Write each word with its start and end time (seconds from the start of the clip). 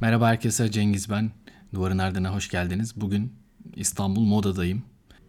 Merhaba 0.00 0.28
herkese 0.28 0.70
Cengiz 0.70 1.10
ben. 1.10 1.30
Duvarın 1.74 1.98
Ardına 1.98 2.34
hoş 2.34 2.48
geldiniz. 2.48 3.00
Bugün 3.00 3.32
İstanbul 3.76 4.24
Moda'dayım. 4.24 4.82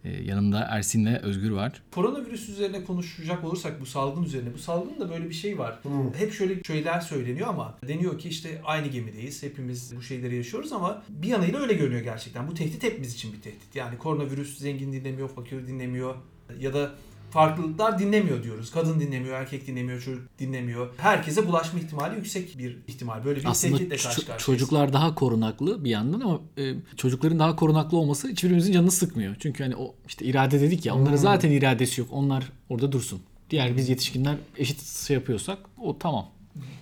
Ee, 0.04 0.10
yanımda 0.10 0.60
Ersin 0.60 1.06
ve 1.06 1.18
Özgür 1.18 1.50
var. 1.50 1.82
Koronavirüs 1.90 2.48
üzerine 2.48 2.84
konuşacak 2.84 3.44
olursak 3.44 3.80
bu 3.80 3.86
salgın 3.86 4.22
üzerine. 4.22 4.54
Bu 4.54 4.58
salgının 4.58 5.00
da 5.00 5.10
böyle 5.10 5.28
bir 5.28 5.34
şey 5.34 5.58
var. 5.58 5.78
Hmm. 5.82 6.14
Hep 6.14 6.32
şöyle 6.32 6.62
şeyler 6.62 7.00
söyleniyor 7.00 7.48
ama 7.48 7.78
deniyor 7.88 8.18
ki 8.18 8.28
işte 8.28 8.62
aynı 8.64 8.86
gemideyiz. 8.86 9.42
Hepimiz 9.42 9.96
bu 9.96 10.02
şeyleri 10.02 10.36
yaşıyoruz 10.36 10.72
ama 10.72 11.02
bir 11.08 11.28
yanıyla 11.28 11.60
öyle 11.60 11.72
görünüyor 11.72 12.02
gerçekten. 12.02 12.48
Bu 12.48 12.54
tehdit 12.54 12.82
hepimiz 12.82 13.14
için 13.14 13.32
bir 13.32 13.40
tehdit. 13.40 13.74
Yani 13.74 13.98
koronavirüs 13.98 14.58
zengin 14.58 14.92
dinlemiyor, 14.92 15.28
fakir 15.28 15.66
dinlemiyor 15.66 16.14
ya 16.60 16.74
da 16.74 16.90
farklılıklar 17.30 17.98
dinlemiyor 17.98 18.42
diyoruz. 18.42 18.70
Kadın 18.70 19.00
dinlemiyor, 19.00 19.40
erkek 19.40 19.66
dinlemiyor, 19.66 20.00
çocuk 20.00 20.38
dinlemiyor. 20.38 20.88
Herkese 20.96 21.46
bulaşma 21.46 21.78
ihtimali 21.80 22.16
yüksek 22.16 22.58
bir 22.58 22.76
ihtimal. 22.86 23.24
Böyle 23.24 23.40
bir 23.40 23.44
Aslında 23.46 23.76
tehditle 23.76 23.96
karşı 23.96 24.16
karşıyayız. 24.16 24.42
çocuklar 24.44 24.92
daha 24.92 25.14
korunaklı 25.14 25.84
bir 25.84 25.90
yandan 25.90 26.20
ama 26.20 26.40
e, 26.58 26.74
çocukların 26.96 27.38
daha 27.38 27.56
korunaklı 27.56 27.98
olması 27.98 28.28
hiçbirimizin 28.28 28.72
canını 28.72 28.90
sıkmıyor. 28.90 29.36
Çünkü 29.38 29.62
hani 29.62 29.76
o 29.76 29.94
işte 30.08 30.24
irade 30.24 30.60
dedik 30.60 30.86
ya 30.86 30.94
onların 30.94 31.10
Hmm. 31.12 31.18
zaten 31.18 31.50
iradesi 31.50 32.00
yok. 32.00 32.10
Onlar 32.12 32.52
orada 32.68 32.92
dursun. 32.92 33.20
Diğer 33.50 33.76
biz 33.76 33.88
yetişkinler 33.88 34.36
eşit 34.56 34.82
şey 35.06 35.14
yapıyorsak 35.14 35.58
o 35.80 35.98
tamam. 35.98 36.26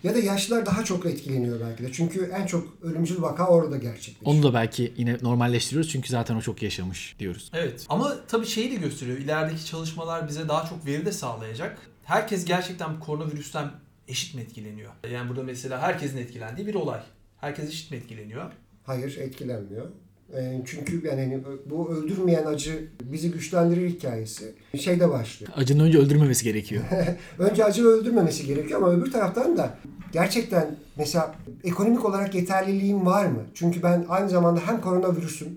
Ya 0.05 0.15
da 0.15 0.19
yaşlılar 0.19 0.67
daha 0.67 0.85
çok 0.85 1.07
etkileniyor 1.07 1.61
belki 1.61 1.83
de. 1.83 1.93
Çünkü 1.93 2.33
en 2.41 2.47
çok 2.47 2.69
ölümcül 2.83 3.23
vaka 3.23 3.47
orada 3.49 3.77
gerçekleşiyor. 3.77 4.35
Onu 4.37 4.43
da 4.43 4.55
belki 4.55 4.93
yine 4.97 5.19
normalleştiriyoruz 5.23 5.91
çünkü 5.91 6.09
zaten 6.09 6.37
o 6.37 6.41
çok 6.41 6.63
yaşamış 6.63 7.17
diyoruz. 7.19 7.51
Evet 7.55 7.87
ama 7.89 8.17
tabii 8.29 8.47
şeyi 8.47 8.71
de 8.71 8.75
gösteriyor. 8.75 9.19
İlerideki 9.19 9.67
çalışmalar 9.67 10.29
bize 10.29 10.49
daha 10.49 10.67
çok 10.69 10.87
veri 10.87 11.07
de 11.07 11.13
sağlayacak. 11.13 11.79
Herkes 12.05 12.45
gerçekten 12.45 13.01
koronavirüsten 13.01 13.71
eşit 14.09 14.35
mi 14.35 14.41
etkileniyor? 14.41 14.93
Yani 15.13 15.29
burada 15.29 15.43
mesela 15.43 15.83
herkesin 15.83 16.17
etkilendiği 16.19 16.67
bir 16.67 16.75
olay. 16.75 17.01
Herkes 17.41 17.69
eşit 17.69 17.91
mi 17.91 17.97
etkileniyor? 17.97 18.53
Hayır 18.85 19.17
etkilenmiyor. 19.17 19.87
Ee, 20.35 20.61
Çünkü 20.67 21.07
yani 21.07 21.21
hani 21.21 21.43
bu 21.67 21.91
öldürmeyen 21.91 22.45
acı 22.47 22.89
bizi 23.03 23.31
güçlendirir 23.31 23.89
hikayesi 23.91 24.55
şeyde 24.81 25.11
başlıyor. 25.11 25.53
Acının 25.57 25.85
önce 25.85 25.99
öldürmemesi 25.99 26.45
gerekiyor. 26.45 26.83
Önce 27.39 27.65
acı 27.65 27.87
öldürmemesi 27.87 28.47
gerekiyor 28.47 28.83
ama 28.83 28.93
öbür 28.93 29.13
taraftan 29.13 29.57
da 29.57 29.79
gerçekten 30.13 30.77
mesela 30.97 31.35
ekonomik 31.65 32.05
olarak 32.05 32.35
yeterliliğim 32.35 33.07
var 33.07 33.27
mı? 33.27 33.43
Çünkü 33.55 33.83
ben 33.83 34.07
aynı 34.09 34.29
zamanda 34.29 34.61
hem 34.67 34.81
koronavirüsüm 34.81 35.49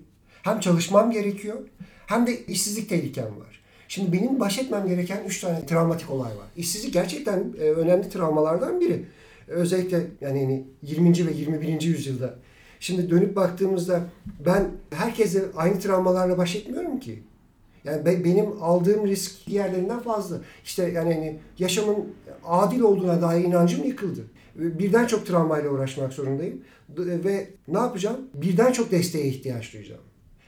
hem 0.43 0.59
çalışmam 0.59 1.11
gerekiyor 1.11 1.57
hem 2.07 2.27
de 2.27 2.45
işsizlik 2.45 2.89
tehlikem 2.89 3.25
var. 3.25 3.59
Şimdi 3.87 4.13
benim 4.13 4.39
baş 4.39 4.59
etmem 4.59 4.87
gereken 4.87 5.23
3 5.27 5.41
tane 5.41 5.65
travmatik 5.65 6.09
olay 6.09 6.31
var. 6.31 6.47
İşsizlik 6.57 6.93
gerçekten 6.93 7.53
e, 7.59 7.63
önemli 7.63 8.09
travmalardan 8.09 8.81
biri. 8.81 9.05
Özellikle 9.47 10.07
yani 10.21 10.41
hani 10.43 10.67
20. 10.81 11.27
ve 11.27 11.31
21. 11.33 11.81
yüzyılda. 11.81 12.35
Şimdi 12.79 13.09
dönüp 13.09 13.35
baktığımızda 13.35 14.01
ben 14.45 14.67
herkese 14.93 15.45
aynı 15.55 15.79
travmalarla 15.79 16.37
baş 16.37 16.55
etmiyorum 16.55 16.99
ki. 16.99 17.23
Yani 17.83 18.05
be- 18.05 18.23
benim 18.23 18.45
aldığım 18.63 19.07
risk 19.07 19.47
diğerlerinden 19.47 19.99
fazla. 19.99 20.37
İşte 20.63 20.83
yani 20.91 21.13
hani 21.13 21.39
yaşamın 21.59 22.05
adil 22.45 22.79
olduğuna 22.79 23.21
dair 23.21 23.43
inancım 23.45 23.83
yıkıldı. 23.83 24.21
Birden 24.55 25.07
çok 25.07 25.25
travmayla 25.27 25.69
uğraşmak 25.69 26.13
zorundayım. 26.13 26.61
D- 26.97 27.23
Ve 27.23 27.47
ne 27.67 27.77
yapacağım? 27.77 28.17
Birden 28.33 28.71
çok 28.71 28.91
desteğe 28.91 29.25
ihtiyaç 29.27 29.73
duyacağım. 29.73 30.01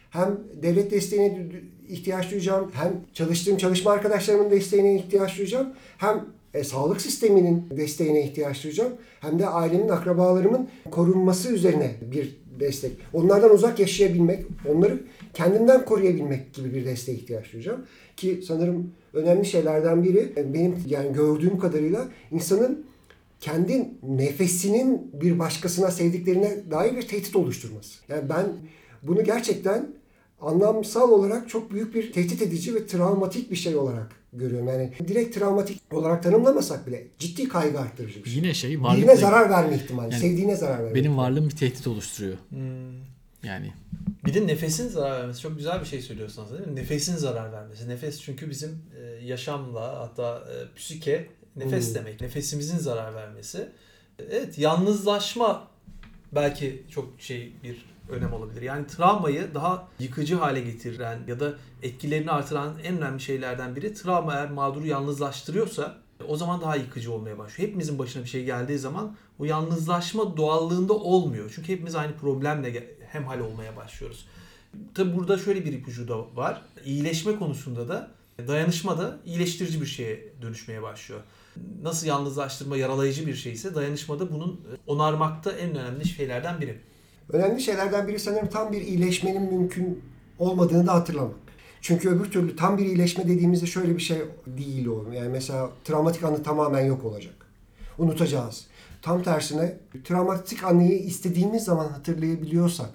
Hem 0.09 0.39
devlet 0.63 0.91
desteğine 0.91 1.47
ihtiyaç 1.89 2.31
duyacağım, 2.31 2.71
hem 2.73 2.93
çalıştığım 3.13 3.57
çalışma 3.57 3.91
arkadaşlarımın 3.91 4.51
desteğine 4.51 4.95
ihtiyaç 4.95 5.37
duyacağım, 5.37 5.67
hem 5.97 6.25
e, 6.53 6.63
sağlık 6.63 7.01
sisteminin 7.01 7.63
desteğine 7.77 8.23
ihtiyaç 8.23 8.63
duyacağım, 8.63 8.93
hem 9.19 9.39
de 9.39 9.47
ailemin, 9.47 9.89
akrabalarımın 9.89 10.69
korunması 10.91 11.53
üzerine 11.53 11.91
bir 12.11 12.41
destek. 12.59 12.91
Onlardan 13.13 13.53
uzak 13.53 13.79
yaşayabilmek, 13.79 14.45
onları 14.69 15.03
kendimden 15.33 15.85
koruyabilmek 15.85 16.53
gibi 16.53 16.73
bir 16.73 16.85
desteğe 16.85 17.17
ihtiyaç 17.17 17.53
duyacağım. 17.53 17.85
Ki 18.17 18.41
sanırım 18.47 18.91
önemli 19.13 19.45
şeylerden 19.45 20.03
biri 20.03 20.33
e, 20.37 20.53
benim 20.53 20.75
yani 20.87 21.13
gördüğüm 21.13 21.59
kadarıyla 21.59 22.07
insanın 22.31 22.85
kendi 23.39 23.89
nefesinin 24.03 25.11
bir 25.13 25.39
başkasına 25.39 25.91
sevdiklerine 25.91 26.71
dair 26.71 26.95
bir 26.95 27.07
tehdit 27.07 27.35
oluşturması. 27.35 27.99
Yani 28.09 28.29
ben 28.29 28.45
bunu 29.03 29.23
gerçekten 29.23 29.87
anlamsal 30.41 31.09
olarak 31.11 31.49
çok 31.49 31.71
büyük 31.71 31.95
bir 31.95 32.13
tehdit 32.13 32.41
edici 32.41 32.75
ve 32.75 32.87
travmatik 32.87 33.51
bir 33.51 33.55
şey 33.55 33.75
olarak 33.75 34.11
görüyorum. 34.33 34.67
Yani 34.67 34.91
direkt 35.07 35.35
travmatik 35.35 35.81
olarak 35.93 36.23
tanımlamasak 36.23 36.87
bile 36.87 37.07
ciddi 37.19 37.47
kaygı 37.47 37.79
arttırıcı 37.79 38.23
bir 38.23 38.29
şey. 38.29 38.37
Yine 38.37 38.53
şey 38.53 38.69
Birine 38.71 38.83
varlık 38.83 39.19
zarar 39.19 39.49
verme 39.49 39.75
ihtimali, 39.75 40.11
Yani 40.13 40.21
sevdiğine 40.21 40.55
zarar 40.55 40.77
verme. 40.79 40.95
benim 40.95 41.11
ihtimali. 41.11 41.17
varlığım 41.31 41.45
bir 41.49 41.55
tehdit 41.55 41.87
oluşturuyor. 41.87 42.37
Yani 43.43 43.73
Bir 44.25 44.33
de 44.33 44.47
nefesin 44.47 44.87
zarar 44.89 45.19
vermesi. 45.21 45.41
Çok 45.41 45.57
güzel 45.57 45.79
bir 45.81 45.85
şey 45.85 46.01
söylüyorsunuz 46.01 46.51
değil 46.51 46.67
mi? 46.67 46.75
Nefesin 46.75 47.15
zarar 47.17 47.51
vermesi. 47.53 47.89
Nefes 47.89 48.21
çünkü 48.21 48.49
bizim 48.49 48.69
e, 49.01 49.25
yaşamla 49.25 49.99
hatta 49.99 50.37
e, 50.37 50.75
psike 50.77 51.27
nefes 51.55 51.87
Hmm. 51.89 51.95
demek. 51.95 52.21
Nefesimizin 52.21 52.77
zarar 52.77 53.15
vermesi. 53.15 53.69
Evet 54.31 54.57
yalnızlaşma 54.57 55.67
belki 56.31 56.83
çok 56.91 57.09
şey 57.21 57.53
bir 57.63 57.85
önem 58.11 58.33
olabilir. 58.33 58.61
Yani 58.61 58.87
travmayı 58.87 59.53
daha 59.53 59.87
yıkıcı 59.99 60.35
hale 60.35 60.61
getiren 60.61 61.19
ya 61.27 61.39
da 61.39 61.53
etkilerini 61.83 62.31
artıran 62.31 62.73
en 62.83 62.97
önemli 62.97 63.19
şeylerden 63.19 63.75
biri 63.75 63.93
travma 63.93 64.33
eğer 64.33 64.51
mağduru 64.51 64.87
yalnızlaştırıyorsa 64.87 65.97
o 66.27 66.37
zaman 66.37 66.61
daha 66.61 66.75
yıkıcı 66.75 67.11
olmaya 67.11 67.37
başlıyor. 67.37 67.69
Hepimizin 67.69 67.99
başına 67.99 68.23
bir 68.23 68.29
şey 68.29 68.45
geldiği 68.45 68.77
zaman 68.79 69.15
o 69.39 69.45
yalnızlaşma 69.45 70.37
doğallığında 70.37 70.93
olmuyor. 70.93 71.51
Çünkü 71.55 71.73
hepimiz 71.73 71.95
aynı 71.95 72.13
problemle 72.17 72.95
hemhal 73.11 73.39
olmaya 73.39 73.75
başlıyoruz. 73.75 74.25
Tabi 74.93 75.15
burada 75.15 75.37
şöyle 75.37 75.65
bir 75.65 75.73
ipucu 75.73 76.07
da 76.07 76.35
var. 76.35 76.61
İyileşme 76.85 77.35
konusunda 77.35 77.87
da 77.87 78.11
dayanışma 78.47 78.97
da 78.97 79.19
iyileştirici 79.25 79.81
bir 79.81 79.85
şeye 79.85 80.33
dönüşmeye 80.41 80.81
başlıyor. 80.81 81.21
Nasıl 81.81 82.07
yalnızlaştırma 82.07 82.77
yaralayıcı 82.77 83.27
bir 83.27 83.35
şeyse 83.35 83.75
dayanışma 83.75 84.19
da 84.19 84.33
bunun 84.33 84.61
onarmakta 84.87 85.51
en 85.51 85.69
önemli 85.69 86.05
şeylerden 86.05 86.61
biri. 86.61 86.81
Önemli 87.29 87.61
şeylerden 87.61 88.07
biri 88.07 88.19
sanırım 88.19 88.49
tam 88.49 88.71
bir 88.71 88.81
iyileşmenin 88.81 89.53
mümkün 89.53 90.01
olmadığını 90.39 90.87
da 90.87 90.93
hatırlamak. 90.93 91.35
Çünkü 91.81 92.09
öbür 92.09 92.31
türlü 92.31 92.55
tam 92.55 92.77
bir 92.77 92.85
iyileşme 92.85 93.27
dediğimizde 93.27 93.65
şöyle 93.65 93.95
bir 93.95 94.01
şey 94.01 94.17
değil 94.47 94.87
o. 94.87 95.11
Yani 95.13 95.29
mesela 95.29 95.69
travmatik 95.83 96.23
anı 96.23 96.43
tamamen 96.43 96.85
yok 96.85 97.05
olacak. 97.05 97.33
Unutacağız. 97.97 98.67
Tam 99.01 99.23
tersine 99.23 99.77
travmatik 100.03 100.63
anıyı 100.63 100.99
istediğimiz 100.99 101.63
zaman 101.63 101.89
hatırlayabiliyorsak 101.89 102.89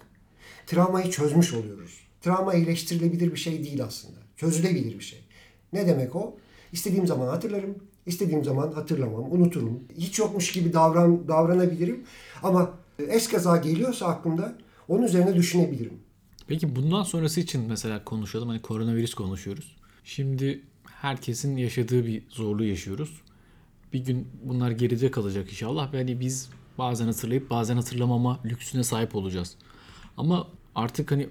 travmayı 0.67 1.11
çözmüş 1.11 1.55
oluyoruz. 1.55 2.01
Travma 2.21 2.55
iyileştirilebilir 2.55 3.33
bir 3.33 3.37
şey 3.37 3.65
değil 3.65 3.85
aslında. 3.85 4.19
Çözülebilir 4.37 4.99
bir 4.99 5.05
şey. 5.05 5.25
Ne 5.73 5.87
demek 5.87 6.17
o? 6.17 6.37
İstediğim 6.73 7.07
zaman 7.07 7.29
hatırlarım, 7.29 7.75
istediğim 8.07 8.45
zaman 8.45 8.73
hatırlamam, 8.73 9.33
unuturum. 9.33 9.81
Hiç 9.99 10.19
yokmuş 10.19 10.53
gibi 10.53 10.73
davran 10.73 11.29
davranabilirim 11.29 12.05
ama 12.43 12.71
eskaza 12.99 13.57
geliyorsa 13.57 14.07
aklımda 14.07 14.59
onun 14.89 15.03
üzerine 15.03 15.35
düşünebilirim. 15.35 16.01
Peki 16.47 16.77
bundan 16.77 17.03
sonrası 17.03 17.41
için 17.41 17.61
mesela 17.69 18.05
konuşalım. 18.05 18.49
Hani 18.49 18.63
koronavirüs 18.63 19.15
konuşuyoruz. 19.15 19.77
Şimdi 20.05 20.63
herkesin 20.85 21.57
yaşadığı 21.57 22.07
bir 22.07 22.23
zorluğu 22.29 22.65
yaşıyoruz. 22.65 23.21
Bir 23.93 23.99
gün 23.99 24.29
bunlar 24.45 24.71
geride 24.71 25.11
kalacak 25.11 25.51
inşallah. 25.51 25.93
Ve 25.93 25.99
hani 25.99 26.21
biz 26.21 26.51
bazen 26.79 27.07
hatırlayıp 27.07 27.51
bazen 27.51 27.77
hatırlamama 27.77 28.41
lüksüne 28.45 28.83
sahip 28.83 29.17
olacağız. 29.17 29.57
Ama 30.17 30.49
artık 30.75 31.11
hani 31.11 31.29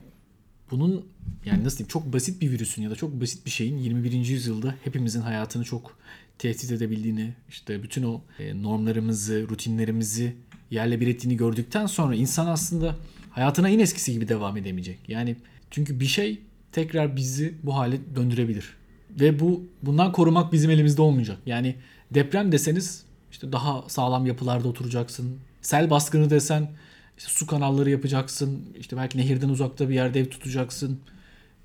bunun 0.71 1.05
yani 1.45 1.63
nasıl 1.63 1.77
diyeyim 1.77 1.89
çok 1.89 2.13
basit 2.13 2.41
bir 2.41 2.51
virüsün 2.51 2.81
ya 2.81 2.89
da 2.89 2.95
çok 2.95 3.21
basit 3.21 3.45
bir 3.45 3.51
şeyin 3.51 3.77
21. 3.77 4.11
yüzyılda 4.11 4.75
hepimizin 4.83 5.21
hayatını 5.21 5.63
çok 5.63 5.97
tehdit 6.39 6.71
edebildiğini, 6.71 7.33
işte 7.49 7.83
bütün 7.83 8.03
o 8.03 8.21
e, 8.39 8.63
normlarımızı, 8.63 9.47
rutinlerimizi 9.49 10.35
yerle 10.71 10.99
bir 11.01 11.07
ettiğini 11.07 11.37
gördükten 11.37 11.85
sonra 11.85 12.15
insan 12.15 12.47
aslında 12.47 12.95
hayatına 13.31 13.69
yine 13.69 13.81
eskisi 13.81 14.13
gibi 14.13 14.27
devam 14.27 14.57
edemeyecek. 14.57 14.99
Yani 15.07 15.35
çünkü 15.71 15.99
bir 15.99 16.05
şey 16.05 16.41
tekrar 16.71 17.15
bizi 17.15 17.53
bu 17.63 17.75
hale 17.75 18.15
döndürebilir. 18.15 18.73
Ve 19.19 19.39
bu 19.39 19.63
bundan 19.81 20.11
korumak 20.11 20.53
bizim 20.53 20.71
elimizde 20.71 21.01
olmayacak. 21.01 21.37
Yani 21.45 21.75
deprem 22.11 22.51
deseniz 22.51 23.05
işte 23.31 23.51
daha 23.51 23.83
sağlam 23.87 24.25
yapılarda 24.25 24.67
oturacaksın. 24.67 25.39
Sel 25.61 25.89
baskını 25.89 26.29
desen 26.29 26.71
işte 27.17 27.29
su 27.31 27.47
kanalları 27.47 27.89
yapacaksın. 27.89 28.65
İşte 28.79 28.97
belki 28.97 29.17
nehirden 29.17 29.49
uzakta 29.49 29.89
bir 29.89 29.93
yerde 29.93 30.19
ev 30.19 30.25
tutacaksın. 30.25 30.99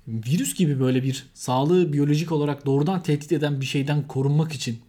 Virüs 0.07 0.55
gibi 0.55 0.79
böyle 0.79 1.03
bir 1.03 1.25
sağlığı 1.33 1.93
biyolojik 1.93 2.31
olarak 2.31 2.65
doğrudan 2.65 3.03
tehdit 3.03 3.31
eden 3.31 3.61
bir 3.61 3.65
şeyden 3.65 4.07
korunmak 4.07 4.53
için 4.53 4.79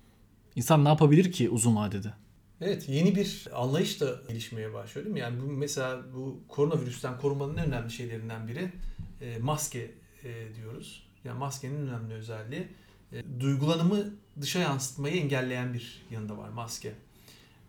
insan 0.56 0.84
ne 0.84 0.88
yapabilir 0.88 1.32
ki 1.32 1.50
uzun 1.50 1.76
vadede? 1.76 2.21
Evet 2.64 2.88
yeni 2.88 3.16
bir 3.16 3.48
anlayış 3.54 4.00
da 4.00 4.20
gelişmeye 4.28 4.72
başlıyor 4.72 5.04
değil 5.04 5.14
mi? 5.14 5.20
Yani 5.20 5.40
bu 5.40 5.44
mesela 5.46 6.02
bu 6.14 6.40
koronavirüsten 6.48 7.18
korunmanın 7.18 7.56
en 7.56 7.66
önemli 7.66 7.90
şeylerinden 7.90 8.48
biri 8.48 8.72
e, 9.20 9.38
maske 9.38 9.90
e, 10.24 10.54
diyoruz. 10.56 11.06
Yani 11.24 11.38
maskenin 11.38 11.74
en 11.74 11.88
önemli 11.88 12.14
özelliği 12.14 12.68
e, 13.12 13.40
duygulanımı 13.40 14.04
dışa 14.40 14.58
yansıtmayı 14.58 15.16
engelleyen 15.16 15.74
bir 15.74 16.02
yanında 16.10 16.38
var 16.38 16.48
maske. 16.48 16.88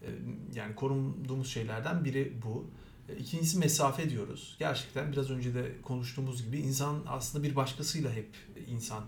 E, 0.02 0.08
yani 0.56 0.76
korunduğumuz 0.76 1.50
şeylerden 1.50 2.06
biri 2.06 2.34
bu. 2.46 2.68
E, 3.10 3.18
İkincisi 3.18 3.60
mesafe 3.60 4.10
diyoruz. 4.10 4.56
Gerçekten 4.60 5.12
biraz 5.12 5.30
önce 5.30 5.54
de 5.54 5.72
konuştuğumuz 5.84 6.46
gibi 6.46 6.58
insan 6.58 7.04
aslında 7.08 7.44
bir 7.44 7.56
başkasıyla 7.56 8.14
hep 8.14 8.30
insan. 8.68 9.04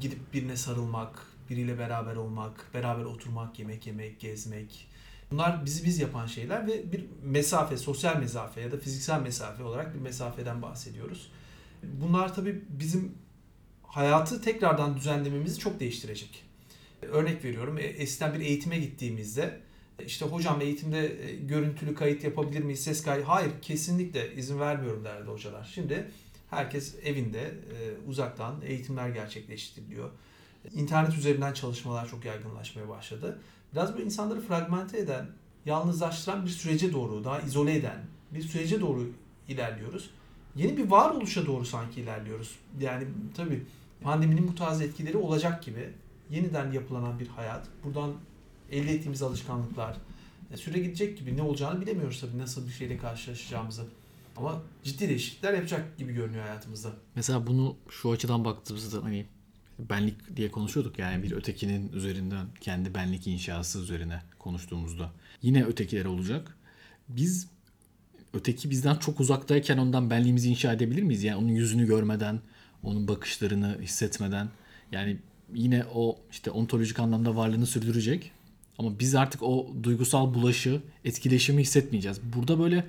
Gidip 0.00 0.34
birine 0.34 0.56
sarılmak, 0.56 1.26
biriyle 1.50 1.78
beraber 1.78 2.16
olmak, 2.16 2.70
beraber 2.74 3.04
oturmak, 3.04 3.58
yemek 3.58 3.86
yemek, 3.86 4.20
gezmek. 4.20 4.88
Bunlar 5.30 5.64
bizi 5.64 5.84
biz 5.84 5.98
yapan 5.98 6.26
şeyler 6.26 6.66
ve 6.66 6.92
bir 6.92 7.04
mesafe, 7.22 7.76
sosyal 7.76 8.16
mesafe 8.16 8.60
ya 8.60 8.72
da 8.72 8.78
fiziksel 8.78 9.20
mesafe 9.20 9.62
olarak 9.62 9.94
bir 9.94 10.00
mesafeden 10.00 10.62
bahsediyoruz. 10.62 11.30
Bunlar 11.82 12.34
tabii 12.34 12.64
bizim 12.68 13.14
hayatı 13.82 14.42
tekrardan 14.42 14.96
düzenlememizi 14.96 15.58
çok 15.58 15.80
değiştirecek. 15.80 16.44
Örnek 17.02 17.44
veriyorum, 17.44 17.78
e, 17.78 17.82
eskiden 17.82 18.34
bir 18.34 18.40
eğitime 18.40 18.78
gittiğimizde 18.78 19.60
işte 20.06 20.24
hocam 20.24 20.60
eğitimde 20.60 21.28
e, 21.28 21.36
görüntülü 21.36 21.94
kayıt 21.94 22.24
yapabilir 22.24 22.60
miyiz, 22.60 22.84
ses 22.84 23.02
kaydı? 23.02 23.24
Hayır, 23.24 23.50
kesinlikle 23.62 24.34
izin 24.34 24.60
vermiyorum 24.60 25.04
derdi 25.04 25.30
hocalar. 25.30 25.70
Şimdi 25.74 26.10
herkes 26.50 26.94
evinde 27.04 27.40
e, 27.40 28.08
uzaktan 28.08 28.60
eğitimler 28.64 29.08
gerçekleştiriliyor. 29.08 30.10
İnternet 30.74 31.14
üzerinden 31.14 31.52
çalışmalar 31.52 32.08
çok 32.08 32.24
yaygınlaşmaya 32.24 32.88
başladı. 32.88 33.38
Biraz 33.72 33.96
bu 33.96 34.00
insanları 34.00 34.40
fragmente 34.40 34.98
eden, 34.98 35.26
yalnızlaştıran 35.66 36.44
bir 36.44 36.50
sürece 36.50 36.92
doğru, 36.92 37.24
daha 37.24 37.40
izole 37.40 37.76
eden 37.76 38.04
bir 38.30 38.42
sürece 38.42 38.80
doğru 38.80 39.10
ilerliyoruz. 39.48 40.10
Yeni 40.56 40.76
bir 40.76 40.90
varoluşa 40.90 41.46
doğru 41.46 41.64
sanki 41.64 42.00
ilerliyoruz. 42.00 42.58
Yani 42.80 43.04
tabii 43.36 43.62
pandeminin 44.00 44.48
bu 44.48 44.54
tarz 44.54 44.80
etkileri 44.80 45.16
olacak 45.16 45.62
gibi 45.62 45.92
yeniden 46.30 46.72
yapılanan 46.72 47.18
bir 47.18 47.28
hayat. 47.28 47.66
Buradan 47.84 48.12
elde 48.70 48.92
ettiğimiz 48.92 49.22
alışkanlıklar 49.22 49.96
e, 50.52 50.56
süre 50.56 50.78
gidecek 50.78 51.18
gibi 51.18 51.36
ne 51.36 51.42
olacağını 51.42 51.80
bilemiyoruz 51.80 52.20
tabii 52.20 52.38
nasıl 52.38 52.66
bir 52.66 52.72
şeyle 52.72 52.98
karşılaşacağımızı. 52.98 53.84
Ama 54.36 54.62
ciddi 54.82 55.08
değişiklikler 55.08 55.54
yapacak 55.54 55.98
gibi 55.98 56.12
görünüyor 56.12 56.44
hayatımızda. 56.44 56.90
Mesela 57.14 57.46
bunu 57.46 57.76
şu 57.88 58.10
açıdan 58.10 58.44
baktığımızda 58.44 59.04
hani 59.04 59.26
benlik 59.78 60.36
diye 60.36 60.50
konuşuyorduk 60.50 60.98
yani 60.98 61.22
bir 61.22 61.32
ötekinin 61.32 61.92
üzerinden 61.92 62.46
kendi 62.60 62.94
benlik 62.94 63.26
inşası 63.26 63.78
üzerine 63.80 64.22
konuştuğumuzda 64.38 65.12
yine 65.42 65.64
ötekiler 65.64 66.04
olacak. 66.04 66.56
Biz 67.08 67.48
öteki 68.32 68.70
bizden 68.70 68.96
çok 68.96 69.20
uzaktayken 69.20 69.78
ondan 69.78 70.10
benliğimizi 70.10 70.50
inşa 70.50 70.72
edebilir 70.72 71.02
miyiz? 71.02 71.22
Yani 71.22 71.36
onun 71.36 71.48
yüzünü 71.48 71.86
görmeden, 71.86 72.40
onun 72.82 73.08
bakışlarını 73.08 73.78
hissetmeden 73.82 74.48
yani 74.92 75.16
yine 75.54 75.84
o 75.94 76.18
işte 76.30 76.50
ontolojik 76.50 76.98
anlamda 76.98 77.36
varlığını 77.36 77.66
sürdürecek. 77.66 78.32
Ama 78.78 78.98
biz 78.98 79.14
artık 79.14 79.42
o 79.42 79.74
duygusal 79.82 80.34
bulaşı, 80.34 80.82
etkileşimi 81.04 81.62
hissetmeyeceğiz. 81.62 82.20
Burada 82.36 82.58
böyle 82.58 82.84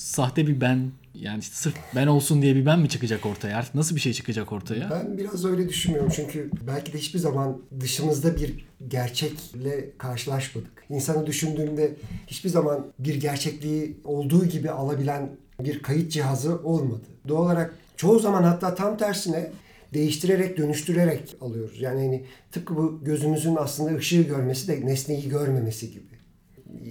sahte 0.00 0.46
bir 0.46 0.60
ben 0.60 0.90
yani 1.14 1.40
işte 1.40 1.54
sırf 1.54 1.74
ben 1.94 2.06
olsun 2.06 2.42
diye 2.42 2.56
bir 2.56 2.66
ben 2.66 2.80
mi 2.80 2.88
çıkacak 2.88 3.26
ortaya? 3.26 3.56
Artık 3.56 3.74
nasıl 3.74 3.96
bir 3.96 4.00
şey 4.00 4.12
çıkacak 4.12 4.52
ortaya? 4.52 4.90
Ben 4.90 5.18
biraz 5.18 5.44
öyle 5.44 5.68
düşünmüyorum 5.68 6.12
çünkü 6.16 6.50
belki 6.66 6.92
de 6.92 6.98
hiçbir 6.98 7.18
zaman 7.18 7.62
dışımızda 7.80 8.36
bir 8.36 8.66
gerçekle 8.88 9.90
karşılaşmadık. 9.98 10.84
İnsanı 10.90 11.26
düşündüğümde 11.26 11.96
hiçbir 12.26 12.50
zaman 12.50 12.86
bir 12.98 13.20
gerçekliği 13.20 13.96
olduğu 14.04 14.46
gibi 14.46 14.70
alabilen 14.70 15.30
bir 15.60 15.82
kayıt 15.82 16.12
cihazı 16.12 16.56
olmadı. 16.56 17.04
Doğal 17.28 17.44
olarak 17.44 17.74
çoğu 17.96 18.18
zaman 18.18 18.42
hatta 18.42 18.74
tam 18.74 18.96
tersine 18.96 19.50
değiştirerek, 19.94 20.58
dönüştürerek 20.58 21.36
alıyoruz. 21.40 21.80
Yani 21.80 22.00
hani 22.00 22.24
tıpkı 22.52 22.76
bu 22.76 23.04
gözümüzün 23.04 23.56
aslında 23.56 23.96
ışığı 23.96 24.22
görmesi 24.22 24.68
de 24.68 24.86
nesneyi 24.86 25.28
görmemesi 25.28 25.90
gibi 25.90 26.19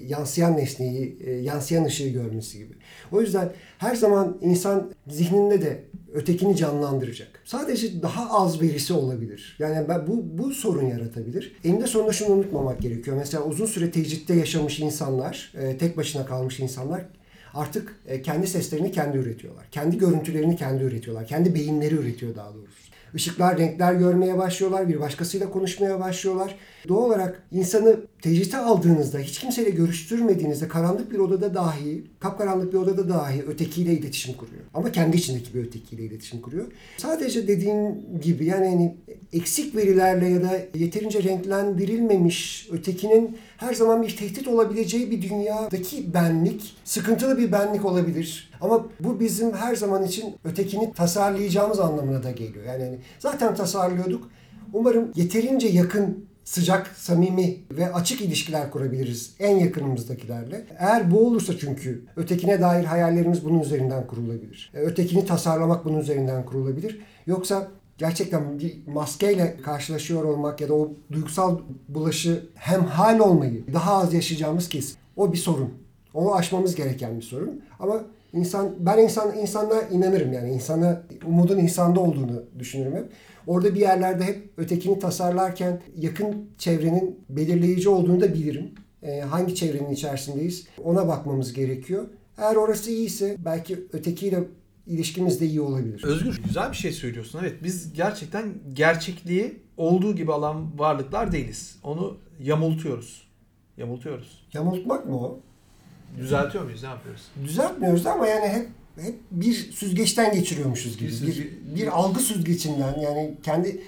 yansıyan 0.08 0.58
nesneyi, 0.58 1.18
e, 1.26 1.32
yansıyan 1.32 1.84
ışığı 1.84 2.08
görmesi 2.08 2.58
gibi. 2.58 2.74
O 3.12 3.22
yüzden 3.22 3.52
her 3.78 3.96
zaman 3.96 4.38
insan 4.42 4.92
zihninde 5.08 5.62
de 5.62 5.84
ötekini 6.14 6.56
canlandıracak. 6.56 7.42
Sadece 7.46 8.02
daha 8.02 8.40
az 8.40 8.62
verisi 8.62 8.94
olabilir. 8.94 9.56
Yani 9.60 9.90
ben 9.90 10.08
bu 10.08 10.38
bu 10.38 10.52
sorun 10.52 10.86
yaratabilir. 10.86 11.56
Eninde 11.64 11.88
sonunda 11.88 12.14
şunu 12.14 12.34
unutmamak 12.34 12.82
gerekiyor. 12.82 13.18
Mesela 13.18 13.44
uzun 13.44 13.66
süre 13.66 13.92
tecritte 13.92 14.34
yaşamış 14.34 14.80
insanlar, 14.80 15.54
e, 15.62 15.78
tek 15.78 15.98
başına 15.98 16.26
kalmış 16.26 16.60
insanlar 16.60 17.06
artık 17.54 17.96
e, 18.08 18.22
kendi 18.22 18.48
seslerini 18.48 18.92
kendi 18.92 19.18
üretiyorlar. 19.18 19.66
Kendi 19.72 19.98
görüntülerini 19.98 20.56
kendi 20.56 20.84
üretiyorlar. 20.84 21.28
Kendi 21.28 21.56
beyinleri 21.56 21.96
üretiyor 21.96 22.36
daha 22.36 22.54
doğrusu. 22.54 22.90
Işıklar, 23.14 23.58
renkler 23.58 23.94
görmeye 23.94 24.38
başlıyorlar. 24.38 24.90
Bir 24.90 25.00
başkasıyla 25.00 25.50
konuşmaya 25.50 26.00
başlıyorlar. 26.00 26.56
Doğal 26.88 27.04
olarak 27.04 27.44
insanı 27.52 28.00
tecrite 28.22 28.58
aldığınızda, 28.58 29.20
hiç 29.20 29.40
kimseyle 29.40 29.70
görüştürmediğinizde 29.70 30.68
karanlık 30.68 31.12
bir 31.12 31.20
odada 31.20 31.54
dahi, 31.54 32.04
kapkaranlık 32.20 32.74
bir 32.74 32.78
odada 32.78 33.10
dahi 33.10 33.44
ötekiyle 33.44 33.94
iletişim 33.94 34.34
kuruyor. 34.34 34.64
Ama 34.74 34.92
kendi 34.92 35.18
içindeki 35.18 35.54
bir 35.54 35.64
ötekiyle 35.64 36.04
iletişim 36.04 36.42
kuruyor. 36.42 36.66
Sadece 36.98 37.48
dediğin 37.48 38.06
gibi 38.22 38.46
yani 38.46 38.68
hani 38.68 38.98
eksik 39.34 39.76
verilerle 39.76 40.30
ya 40.30 40.42
da 40.44 40.60
yeterince 40.76 41.24
renklendirilmemiş 41.24 42.68
ötekinin 42.72 43.38
her 43.58 43.74
zaman 43.74 44.04
bir 44.04 44.18
tehdit 44.18 44.48
olabileceği 44.48 45.12
bir 45.12 45.22
dünyadaki 45.22 46.14
benlik 46.14 46.76
sıkıntılı 46.84 47.38
bir 47.38 47.52
benlik 47.52 47.86
olabilir. 47.86 48.52
Ama 48.62 48.88
bu 49.00 49.20
bizim 49.20 49.54
her 49.54 49.76
zaman 49.76 50.04
için 50.04 50.36
ötekini 50.44 50.94
tasarlayacağımız 50.94 51.80
anlamına 51.80 52.24
da 52.24 52.32
geliyor. 52.32 52.66
Yani 52.66 52.84
hani 52.84 52.98
zaten 53.20 53.56
tasarlıyorduk. 53.56 54.30
Umarım 54.74 55.12
yeterince 55.16 55.68
yakın 55.68 56.29
sıcak, 56.50 56.88
samimi 56.88 57.58
ve 57.72 57.94
açık 57.94 58.22
ilişkiler 58.22 58.72
kurabiliriz 58.72 59.36
en 59.40 59.58
yakınımızdakilerle. 59.58 60.66
Eğer 60.80 61.12
bu 61.12 61.28
olursa 61.28 61.54
çünkü 61.60 62.06
ötekine 62.16 62.62
dair 62.62 62.86
hayallerimiz 62.86 63.46
bunun 63.46 63.60
üzerinden 63.60 64.08
kurulabilir. 64.08 64.72
E, 64.74 64.80
ötekini 64.80 65.26
tasarlamak 65.26 65.86
bunun 65.86 66.00
üzerinden 66.00 66.46
kurulabilir. 66.46 67.00
Yoksa 67.28 67.68
gerçekten 67.98 68.60
bir 68.60 68.88
maskeyle 68.88 69.58
karşılaşıyor 69.62 70.24
olmak 70.24 70.62
ya 70.62 70.70
da 70.70 70.74
o 70.74 70.92
duygusal 71.12 71.60
bulaşı 71.88 72.46
hem 72.56 72.86
hal 72.86 73.20
olmayı 73.20 73.74
daha 73.74 73.94
az 73.94 74.14
yaşayacağımız 74.14 74.70
kesin. 74.70 74.98
O 75.16 75.34
bir 75.34 75.38
sorun. 75.38 75.74
Onu 76.14 76.36
aşmamız 76.36 76.76
gereken 76.76 77.18
bir 77.18 77.22
sorun. 77.22 77.62
Ama 77.80 78.04
insan 78.34 78.72
ben 78.80 78.98
insan 78.98 79.38
insanla 79.38 79.82
inanırım 79.82 80.34
yani 80.34 80.52
insana 80.52 81.02
umudun 81.26 81.58
insanda 81.58 82.00
olduğunu 82.00 82.44
düşünürüm 82.60 82.96
hep. 82.96 83.06
Orada 83.50 83.76
bir 83.76 83.80
yerlerde 83.80 84.24
hep 84.24 84.50
ötekini 84.58 85.00
tasarlarken 85.00 85.82
yakın 85.98 86.50
çevrenin 86.58 87.20
belirleyici 87.30 87.90
olduğunu 87.90 88.22
da 88.22 88.34
bilirim. 88.34 88.72
E, 89.04 89.22
hangi 89.22 89.56
çevrenin 89.56 89.90
içerisindeyiz 89.90 90.68
ona 90.84 91.08
bakmamız 91.08 91.54
gerekiyor. 91.54 92.08
Eğer 92.38 92.56
orası 92.56 92.92
iyiyse 92.92 93.36
belki 93.46 93.88
ötekiyle 93.94 94.44
ilişkimiz 94.88 95.42
de 95.42 95.46
iyi 95.46 95.62
olabilir. 95.62 96.04
Özgür 96.04 96.42
güzel 96.44 96.72
bir 96.72 96.76
şey 96.76 96.92
söylüyorsun. 96.92 97.40
Evet 97.42 97.64
biz 97.64 97.94
gerçekten 97.94 98.54
gerçekliği 98.74 99.60
olduğu 99.78 100.16
gibi 100.16 100.34
alan 100.34 100.80
varlıklar 100.80 101.32
değiliz. 101.32 101.76
Onu 101.84 102.18
yamultuyoruz. 102.40 103.28
Yamultuyoruz. 103.78 104.48
Yamultmak 104.54 105.06
mı 105.06 105.20
o? 105.20 105.40
Düzeltiyor 106.18 106.64
muyuz? 106.64 106.84
Ne 106.84 106.90
yapıyoruz? 106.90 107.22
Düzeltmiyoruz 107.44 108.06
ama 108.06 108.28
yani 108.28 108.48
hep 108.48 108.70
hep 109.02 109.16
bir 109.32 109.54
süzgeçten 109.54 110.34
geçiriyormuşuz 110.34 110.98
gibi. 110.98 111.12
Bir 111.28 111.48
Bir, 111.76 112.00
algı 112.00 112.20
süzgecinden 112.20 113.00
yani 113.00 113.38
kendi 113.44 113.82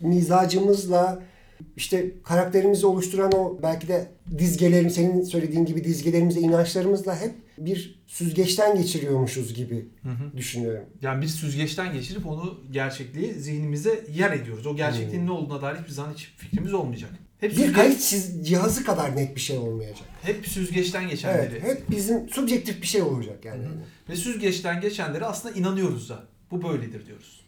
mizacımızla 0.00 1.22
işte 1.76 2.10
karakterimizi 2.24 2.86
oluşturan 2.86 3.32
o 3.32 3.58
belki 3.62 3.88
de 3.88 4.08
dizgelerim 4.38 4.90
senin 4.90 5.22
söylediğin 5.22 5.64
gibi 5.64 5.84
dizgelerimize 5.84 6.40
inançlarımızla 6.40 7.20
hep 7.20 7.32
bir 7.58 8.02
süzgeçten 8.06 8.76
geçiriyormuşuz 8.76 9.54
gibi 9.54 9.86
düşünüyorum. 10.36 10.84
Yani 11.02 11.22
bir 11.22 11.28
süzgeçten 11.28 11.92
geçirip 11.92 12.26
onu 12.26 12.60
gerçekliği 12.70 13.32
zihnimize 13.34 14.04
yer 14.14 14.30
ediyoruz. 14.30 14.66
O 14.66 14.76
gerçekliğin 14.76 15.26
ne 15.26 15.30
olduğuna 15.30 15.62
dair 15.62 15.76
hiçbir 15.76 15.92
zaman 15.92 16.12
hiç 16.12 16.32
fikrimiz 16.36 16.74
olmayacak. 16.74 17.10
Hep, 17.42 17.50
Bir 17.50 17.56
süzge- 17.56 17.72
kayıt 17.72 18.00
çiz- 18.00 18.44
cihazı 18.44 18.84
kadar 18.84 19.16
net 19.16 19.36
bir 19.36 19.40
şey 19.40 19.58
olmayacak. 19.58 20.08
hep 20.22 20.46
süzgeçten 20.46 21.08
geçenleri. 21.08 21.50
Evet, 21.52 21.62
hep 21.62 21.90
bizim 21.90 22.28
subjektif 22.28 22.82
bir 22.82 22.86
şey 22.86 23.02
olacak 23.02 23.44
yani. 23.44 23.64
Ve 24.08 24.16
süzgeçten 24.16 24.80
geçenlere 24.80 25.24
aslında 25.24 25.54
inanıyoruz 25.54 26.08
da. 26.08 26.24
Bu 26.50 26.62
böyledir 26.62 27.06
diyoruz. 27.06 27.40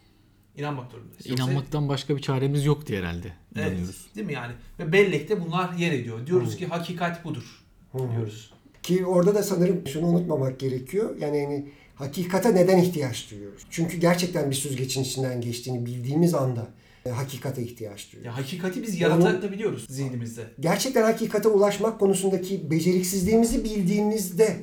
İnanmak 0.56 0.90
zorundayız. 0.92 1.26
Yoksa- 1.26 1.44
İnanmaktan 1.44 1.88
başka 1.88 2.16
bir 2.16 2.22
çaremiz 2.22 2.64
yoktu 2.64 2.94
herhalde. 2.94 3.32
Evet, 3.56 3.66
İnanıyoruz. 3.72 4.06
değil 4.16 4.26
mi 4.26 4.32
yani? 4.32 4.52
Ve 4.78 4.92
bellekte 4.92 5.40
bunlar 5.40 5.72
yer 5.72 5.92
ediyor. 5.92 6.26
Diyoruz 6.26 6.56
ki 6.56 6.66
hakikat 6.66 7.24
budur. 7.24 7.62
Hı 7.92 7.98
hı. 7.98 8.12
Diyoruz. 8.12 8.52
Ki 8.82 9.06
orada 9.06 9.34
da 9.34 9.42
sanırım 9.42 9.86
şunu 9.88 10.06
unutmamak 10.06 10.60
gerekiyor. 10.60 11.16
Yani 11.20 11.42
hani 11.44 11.68
hakikate 11.94 12.54
neden 12.54 12.78
ihtiyaç 12.78 13.30
duyuyoruz? 13.30 13.62
Çünkü 13.70 13.96
gerçekten 13.96 14.50
bir 14.50 14.56
süzgecin 14.56 15.02
içinden 15.02 15.40
geçtiğini 15.40 15.86
bildiğimiz 15.86 16.34
anda 16.34 16.66
hakikate 17.10 17.62
ihtiyaç 17.62 18.12
duyuyoruz. 18.12 18.26
Ya 18.26 18.44
hakikati 18.44 18.82
biz 18.82 19.00
yaratabiliyoruz 19.00 19.86
zihnimizde. 19.88 20.42
Gerçekten 20.60 21.02
hakikate 21.02 21.48
ulaşmak 21.48 22.00
konusundaki 22.00 22.70
beceriksizliğimizi 22.70 23.64
bildiğimizde 23.64 24.56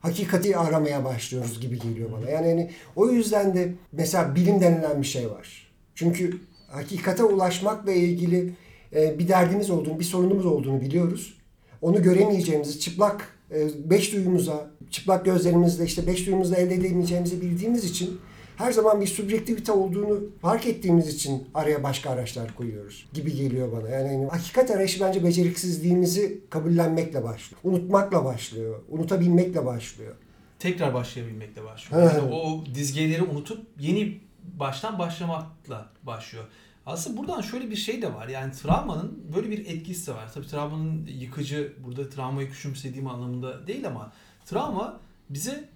hakikati 0.00 0.56
aramaya 0.56 1.04
başlıyoruz 1.04 1.60
gibi 1.60 1.78
geliyor 1.78 2.12
bana. 2.12 2.30
Yani 2.30 2.46
hani 2.46 2.70
o 2.96 3.10
yüzden 3.10 3.54
de 3.54 3.72
mesela 3.92 4.34
bilim 4.34 4.60
denilen 4.60 5.02
bir 5.02 5.06
şey 5.06 5.30
var. 5.30 5.72
Çünkü 5.94 6.40
hakikate 6.68 7.24
ulaşmakla 7.24 7.92
ilgili 7.92 8.52
e, 8.94 9.18
bir 9.18 9.28
derdimiz 9.28 9.70
olduğunu, 9.70 9.98
bir 9.98 10.04
sorunumuz 10.04 10.46
olduğunu 10.46 10.80
biliyoruz. 10.80 11.36
onu 11.82 12.02
göremeyeceğimizi, 12.02 12.80
çıplak 12.80 13.28
e, 13.50 13.68
beş 13.90 14.12
duyumuza, 14.12 14.70
çıplak 14.90 15.24
gözlerimizle 15.24 15.84
işte 15.84 16.06
beş 16.06 16.26
duyumuzla 16.26 16.56
elde 16.56 16.74
edemeyeceğimizi 16.74 17.40
bildiğimiz 17.40 17.84
için 17.84 18.20
her 18.56 18.72
zaman 18.72 19.00
bir 19.00 19.06
subjektivite 19.06 19.72
olduğunu 19.72 20.20
fark 20.42 20.66
ettiğimiz 20.66 21.08
için 21.14 21.48
araya 21.54 21.82
başka 21.82 22.10
araçlar 22.10 22.54
koyuyoruz 22.54 23.06
gibi 23.12 23.34
geliyor 23.34 23.72
bana. 23.72 23.88
Yani 23.88 24.08
hani 24.08 24.26
hakikat 24.26 24.70
arayışı 24.70 25.00
bence 25.00 25.24
beceriksizliğimizi 25.24 26.40
kabullenmekle 26.50 27.24
başlıyor. 27.24 27.60
Unutmakla 27.64 28.24
başlıyor. 28.24 28.82
Unutabilmekle 28.88 29.66
başlıyor. 29.66 30.14
Tekrar 30.58 30.94
başlayabilmekle 30.94 31.64
başlıyor. 31.64 32.02
Yani 32.14 32.34
o 32.34 32.64
dizgeleri 32.74 33.22
unutup 33.22 33.66
yeni 33.80 34.20
baştan 34.54 34.98
başlamakla 34.98 35.88
başlıyor. 36.02 36.44
Aslında 36.86 37.16
buradan 37.16 37.40
şöyle 37.40 37.70
bir 37.70 37.76
şey 37.76 38.02
de 38.02 38.14
var. 38.14 38.28
Yani 38.28 38.52
travmanın 38.52 39.24
böyle 39.36 39.50
bir 39.50 39.58
etkisi 39.58 40.06
de 40.06 40.14
var. 40.14 40.32
Tabii 40.34 40.46
travmanın 40.46 41.06
yıkıcı, 41.06 41.72
burada 41.84 42.08
travmayı 42.08 42.50
küçümsediğim 42.50 43.06
anlamında 43.06 43.66
değil 43.66 43.86
ama 43.86 44.12
travma 44.44 45.00
bize 45.30 45.68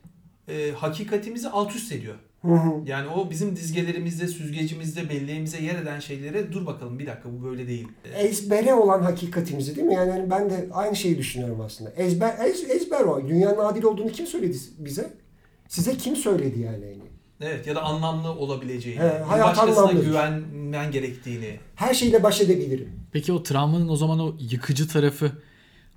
e, 0.48 0.70
hakikatimizi 0.70 1.48
alt 1.48 1.76
üst 1.76 1.92
ediyor. 1.92 2.14
Yani 2.86 3.08
o 3.08 3.30
bizim 3.30 3.56
dizgelerimizde, 3.56 4.28
süzgecimizde, 4.28 5.08
belleğimize 5.08 5.62
yer 5.62 5.82
eden 5.82 6.00
şeylere 6.00 6.52
dur 6.52 6.66
bakalım 6.66 6.98
bir 6.98 7.06
dakika 7.06 7.28
bu 7.32 7.44
böyle 7.44 7.68
değil. 7.68 7.88
Ezbere 8.16 8.74
olan 8.74 9.02
hakikatimizi 9.02 9.76
değil 9.76 9.86
mi? 9.86 9.94
Yani 9.94 10.10
hani 10.10 10.30
ben 10.30 10.50
de 10.50 10.68
aynı 10.72 10.96
şeyi 10.96 11.18
düşünüyorum 11.18 11.60
aslında. 11.60 11.90
Ezber, 11.90 12.34
ez, 12.44 12.70
ezber 12.70 13.00
o. 13.00 13.28
Dünyanın 13.28 13.58
adil 13.58 13.82
olduğunu 13.82 14.12
kim 14.12 14.26
söyledi 14.26 14.56
bize? 14.78 15.10
Size 15.68 15.96
kim 15.96 16.16
söyledi 16.16 16.60
yani? 16.60 16.98
Evet 17.40 17.66
ya 17.66 17.74
da 17.74 17.82
anlamlı 17.82 18.30
olabileceğini, 18.30 19.00
He, 19.00 19.08
hayat 19.18 19.46
başkasına 19.56 19.82
anlamlıdır. 19.82 20.06
güvenmen 20.06 20.92
gerektiğini. 20.92 21.56
Her 21.74 21.94
şeyle 21.94 22.22
baş 22.22 22.40
edebilirim. 22.40 22.88
Peki 23.12 23.32
o 23.32 23.42
travmanın 23.42 23.88
o 23.88 23.96
zaman 23.96 24.20
o 24.20 24.34
yıkıcı 24.50 24.88
tarafı 24.88 25.32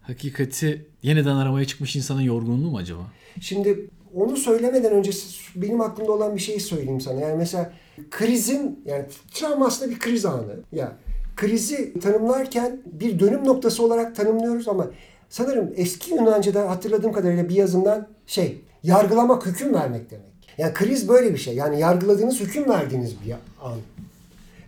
hakikati 0.02 0.86
yeniden 1.04 1.36
aramaya 1.36 1.66
çıkmış 1.66 1.96
insanın 1.96 2.22
yorgunluğu 2.22 2.72
mu 2.72 2.78
acaba? 2.78 3.02
Şimdi 3.42 3.90
onu 4.16 4.38
söylemeden 4.38 4.92
önce 4.92 5.12
benim 5.56 5.82
aklımda 5.82 6.12
olan 6.12 6.36
bir 6.36 6.42
şeyi 6.42 6.60
söyleyeyim 6.60 7.02
sana. 7.02 7.20
Yani 7.20 7.38
mesela 7.38 7.74
krizin 8.12 8.84
yani 8.86 9.06
travma 9.34 9.68
aslında 9.68 9.92
bir 9.92 10.00
kriz 10.00 10.26
anı. 10.26 10.56
Ya 10.72 10.92
krizi 11.36 12.00
tanımlarken 12.00 12.82
bir 12.86 13.20
dönüm 13.20 13.46
noktası 13.46 13.84
olarak 13.84 14.16
tanımlıyoruz 14.16 14.68
ama 14.68 14.88
sanırım 15.30 15.74
eski 15.76 16.14
Yunanca'da 16.14 16.70
hatırladığım 16.70 17.12
kadarıyla 17.12 17.50
bir 17.50 17.56
yazımdan 17.56 18.08
şey 18.28 18.62
yargılamak, 18.84 19.46
hüküm 19.46 19.74
vermek 19.74 20.12
demek. 20.12 20.26
Yani 20.58 20.74
kriz 20.74 21.10
böyle 21.10 21.34
bir 21.34 21.38
şey. 21.38 21.56
Yani 21.56 21.80
yargıladığınız, 21.80 22.40
hüküm 22.40 22.70
verdiğiniz 22.70 23.16
bir 23.26 23.32
an. 23.32 23.78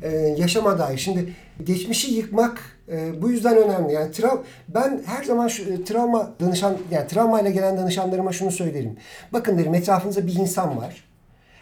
Ee, 0.01 0.35
yaşama 0.37 0.79
dair. 0.79 0.97
Şimdi 0.97 1.33
geçmişi 1.63 2.13
yıkmak 2.13 2.74
e, 2.91 3.21
bu 3.21 3.29
yüzden 3.29 3.57
önemli. 3.57 3.93
Yani 3.93 4.11
trav 4.11 4.37
ben 4.67 5.01
her 5.05 5.23
zaman 5.23 5.47
şu 5.47 5.63
e, 5.63 5.83
travma 5.83 6.31
danışan 6.39 6.77
yani 6.91 7.07
travmayla 7.07 7.51
gelen 7.51 7.77
danışanlarıma 7.77 8.31
şunu 8.31 8.51
söylerim. 8.51 8.97
Bakın 9.33 9.57
derim 9.57 9.75
etrafınızda 9.75 10.27
bir 10.27 10.35
insan 10.35 10.77
var. 10.77 11.03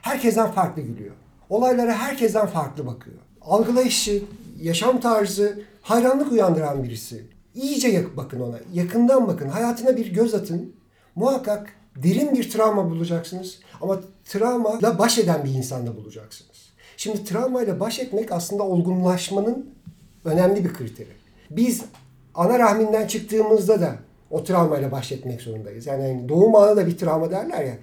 Herkesten 0.02 0.52
farklı 0.52 0.82
gülüyor. 0.82 1.16
Olaylara 1.50 1.94
herkesten 1.94 2.48
farklı 2.48 2.86
bakıyor. 2.86 3.18
Algılayışı, 3.42 4.24
yaşam 4.62 5.00
tarzı 5.00 5.62
hayranlık 5.82 6.32
uyandıran 6.32 6.84
birisi. 6.84 7.26
İyice 7.56 7.88
yak 7.88 8.18
bakın 8.18 8.40
ona. 8.40 8.58
Yakından 8.74 9.28
bakın. 9.28 9.50
Hayatına 9.50 9.98
bir 9.98 10.14
göz 10.14 10.34
atın. 10.34 10.76
Muhakkak 11.16 11.70
derin 11.96 12.34
bir 12.34 12.52
travma 12.52 12.90
bulacaksınız. 12.90 13.60
Ama 13.82 14.00
travmayla 14.26 15.00
baş 15.00 15.18
eden 15.18 15.44
bir 15.44 15.50
insanda 15.50 15.96
bulacaksınız. 15.96 16.74
Şimdi 16.98 17.24
travmayla 17.24 17.80
baş 17.80 18.00
etmek 18.00 18.32
aslında 18.32 18.64
olgunlaşmanın 18.64 19.74
önemli 20.26 20.64
bir 20.64 20.74
kriteri. 20.74 21.10
Biz 21.50 21.82
ana 22.36 22.60
rahminden 22.60 23.08
çıktığımızda 23.08 23.82
da 23.82 23.96
o 24.32 24.44
travmayla 24.44 24.92
baş 24.92 25.12
etmek 25.12 25.42
zorundayız. 25.42 25.88
Yani 25.88 26.30
doğum 26.30 26.56
anı 26.56 26.78
da 26.78 26.88
bir 26.88 26.98
travma 26.98 27.32
derler 27.32 27.64
ya. 27.64 27.78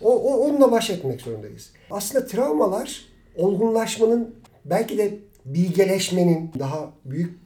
O, 0.00 0.12
o 0.12 0.48
onunla 0.48 0.72
baş 0.72 0.90
etmek 0.90 1.20
zorundayız. 1.20 1.70
Aslında 1.90 2.26
travmalar 2.26 3.04
olgunlaşmanın 3.36 4.34
belki 4.64 4.98
de 4.98 5.18
bilgeleşmenin 5.44 6.50
daha 6.58 6.90
büyük 7.04 7.40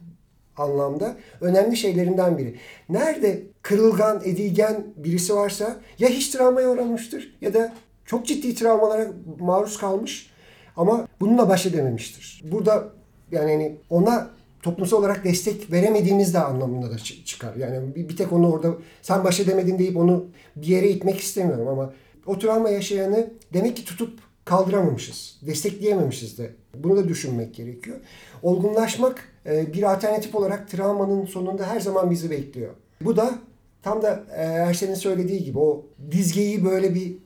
anlamda 0.56 1.16
önemli 1.40 1.76
şeylerinden 1.76 2.38
biri. 2.38 2.56
Nerede 2.88 3.42
kırılgan, 3.62 4.22
edilgen 4.24 4.84
birisi 4.96 5.34
varsa 5.34 5.76
ya 5.98 6.08
hiç 6.08 6.28
travmaya 6.28 6.70
uğramıştır 6.70 7.36
ya 7.40 7.54
da 7.54 7.72
çok 8.04 8.26
ciddi 8.26 8.54
travmalara 8.54 9.06
maruz 9.38 9.78
kalmış 9.78 10.30
ama 10.76 11.08
bununla 11.20 11.48
baş 11.48 11.66
edememiştir. 11.66 12.42
Burada 12.44 12.88
yani 13.32 13.52
hani 13.52 13.76
ona 13.90 14.30
toplumsal 14.62 14.98
olarak 14.98 15.24
destek 15.24 15.72
veremediğimiz 15.72 16.34
de 16.34 16.38
anlamında 16.38 16.90
da 16.90 16.98
çıkar. 16.98 17.54
Yani 17.56 17.94
bir, 17.94 18.08
bir 18.08 18.16
tek 18.16 18.32
onu 18.32 18.52
orada 18.52 18.74
sen 19.02 19.24
baş 19.24 19.40
edemedin 19.40 19.78
deyip 19.78 19.96
onu 19.96 20.26
bir 20.56 20.66
yere 20.66 20.88
itmek 20.88 21.20
istemiyorum 21.20 21.68
ama 21.68 21.92
o 22.26 22.38
travma 22.38 22.68
yaşayanı 22.68 23.30
demek 23.52 23.76
ki 23.76 23.84
tutup 23.84 24.18
kaldıramamışız. 24.44 25.40
Destekleyememişiz 25.42 26.38
de. 26.38 26.50
Bunu 26.74 26.96
da 26.96 27.08
düşünmek 27.08 27.54
gerekiyor. 27.54 27.96
Olgunlaşmak 28.42 29.28
bir 29.46 29.92
alternatif 29.92 30.34
olarak 30.34 30.70
travmanın 30.70 31.26
sonunda 31.26 31.66
her 31.66 31.80
zaman 31.80 32.10
bizi 32.10 32.30
bekliyor. 32.30 32.70
Bu 33.00 33.16
da 33.16 33.38
tam 33.82 34.02
da 34.02 34.24
Ersen'in 34.36 34.94
söylediği 34.94 35.44
gibi 35.44 35.58
o 35.58 35.86
dizgeyi 36.10 36.64
böyle 36.64 36.94
bir 36.94 37.16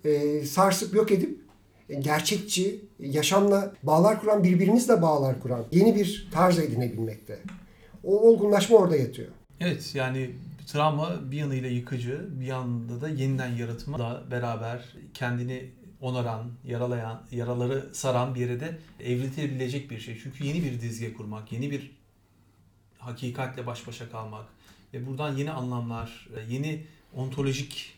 sarsıp 0.44 0.94
yok 0.94 1.10
edip 1.10 1.47
gerçekçi, 1.88 2.84
yaşamla 2.98 3.72
bağlar 3.82 4.20
kuran, 4.20 4.44
birbirimizle 4.44 5.02
bağlar 5.02 5.40
kuran 5.40 5.64
yeni 5.72 5.96
bir 5.96 6.28
tarz 6.32 6.58
edinebilmekte. 6.58 7.38
O 8.04 8.20
olgunlaşma 8.20 8.76
orada 8.76 8.96
yatıyor. 8.96 9.28
Evet 9.60 9.94
yani 9.94 10.30
travma 10.66 11.30
bir 11.30 11.36
yanıyla 11.36 11.68
yıkıcı, 11.68 12.40
bir 12.40 12.46
yanında 12.46 13.00
da 13.00 13.08
yeniden 13.08 13.48
yaratımla 13.48 14.24
beraber 14.30 14.96
kendini 15.14 15.70
onaran, 16.00 16.50
yaralayan, 16.64 17.22
yaraları 17.30 17.94
saran 17.94 18.34
bir 18.34 18.40
yere 18.40 18.60
de 18.60 18.78
evriltebilecek 19.00 19.90
bir 19.90 20.00
şey. 20.00 20.18
Çünkü 20.22 20.44
yeni 20.44 20.62
bir 20.62 20.80
dizge 20.80 21.14
kurmak, 21.14 21.52
yeni 21.52 21.70
bir 21.70 21.98
hakikatle 22.98 23.66
baş 23.66 23.86
başa 23.86 24.10
kalmak 24.10 24.46
ve 24.94 25.06
buradan 25.06 25.36
yeni 25.36 25.50
anlamlar, 25.50 26.28
yeni 26.48 26.86
ontolojik 27.14 27.97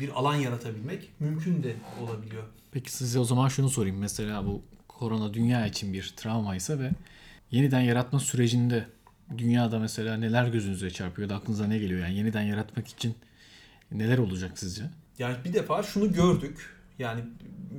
bir 0.00 0.08
alan 0.08 0.34
yaratabilmek 0.34 1.10
mümkün 1.20 1.62
de 1.62 1.74
olabiliyor. 2.02 2.42
Peki 2.72 2.92
size 2.92 3.18
o 3.18 3.24
zaman 3.24 3.48
şunu 3.48 3.68
sorayım. 3.70 3.98
Mesela 3.98 4.46
bu 4.46 4.62
korona 4.88 5.34
dünya 5.34 5.66
için 5.66 5.92
bir 5.92 6.14
travmaysa 6.16 6.78
ve 6.78 6.90
yeniden 7.50 7.80
yaratma 7.80 8.20
sürecinde 8.20 8.86
dünyada 9.38 9.78
mesela 9.78 10.16
neler 10.16 10.48
gözünüze 10.48 10.90
çarpıyor 10.90 11.28
da 11.28 11.34
aklınıza 11.34 11.66
ne 11.66 11.78
geliyor? 11.78 12.00
Yani 12.00 12.14
yeniden 12.14 12.42
yaratmak 12.42 12.88
için 12.88 13.14
neler 13.92 14.18
olacak 14.18 14.58
sizce? 14.58 14.82
Yani 15.18 15.36
bir 15.44 15.52
defa 15.52 15.82
şunu 15.82 16.12
gördük. 16.12 16.76
Yani 16.98 17.20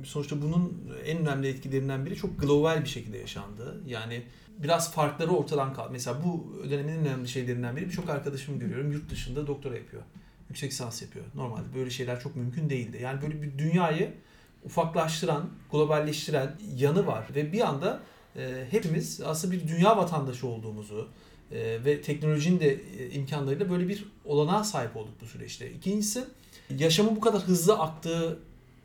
sonuçta 0.04 0.42
bunun 0.42 0.92
en 1.04 1.18
önemli 1.18 1.48
etkilerinden 1.48 2.06
biri 2.06 2.16
çok 2.16 2.40
global 2.40 2.84
bir 2.84 2.88
şekilde 2.88 3.18
yaşandı. 3.18 3.80
Yani 3.86 4.22
biraz 4.58 4.92
farkları 4.92 5.30
ortadan 5.30 5.74
kaldı. 5.74 5.88
Mesela 5.92 6.24
bu 6.24 6.62
dönemin 6.70 6.92
en 6.92 6.98
önemli 6.98 7.28
şeylerinden 7.28 7.76
biri 7.76 7.86
birçok 7.86 8.10
arkadaşımı 8.10 8.58
görüyorum 8.58 8.92
yurt 8.92 9.10
dışında 9.10 9.46
doktora 9.46 9.76
yapıyor. 9.76 10.02
Yüksek 10.48 10.70
lisans 10.70 11.02
yapıyor. 11.02 11.24
Normalde 11.34 11.74
böyle 11.74 11.90
şeyler 11.90 12.20
çok 12.20 12.36
mümkün 12.36 12.70
değildi. 12.70 12.98
Yani 13.02 13.22
böyle 13.22 13.42
bir 13.42 13.58
dünyayı 13.58 14.14
ufaklaştıran, 14.64 15.50
globalleştiren 15.72 16.56
yanı 16.76 17.06
var 17.06 17.26
ve 17.34 17.52
bir 17.52 17.68
anda 17.68 18.00
e, 18.36 18.66
hepimiz 18.70 19.20
aslında 19.20 19.54
bir 19.54 19.68
dünya 19.68 19.96
vatandaşı 19.96 20.46
olduğumuzu 20.46 21.08
e, 21.52 21.84
ve 21.84 22.02
teknolojinin 22.02 22.60
de 22.60 22.80
e, 22.98 23.10
imkanlarıyla 23.10 23.70
böyle 23.70 23.88
bir 23.88 24.04
olanağa 24.24 24.64
sahip 24.64 24.96
olduk 24.96 25.14
bu 25.20 25.26
süreçte. 25.26 25.70
İkincisi 25.70 26.24
yaşamın 26.78 27.16
bu 27.16 27.20
kadar 27.20 27.42
hızlı 27.42 27.78
aktığı 27.78 28.38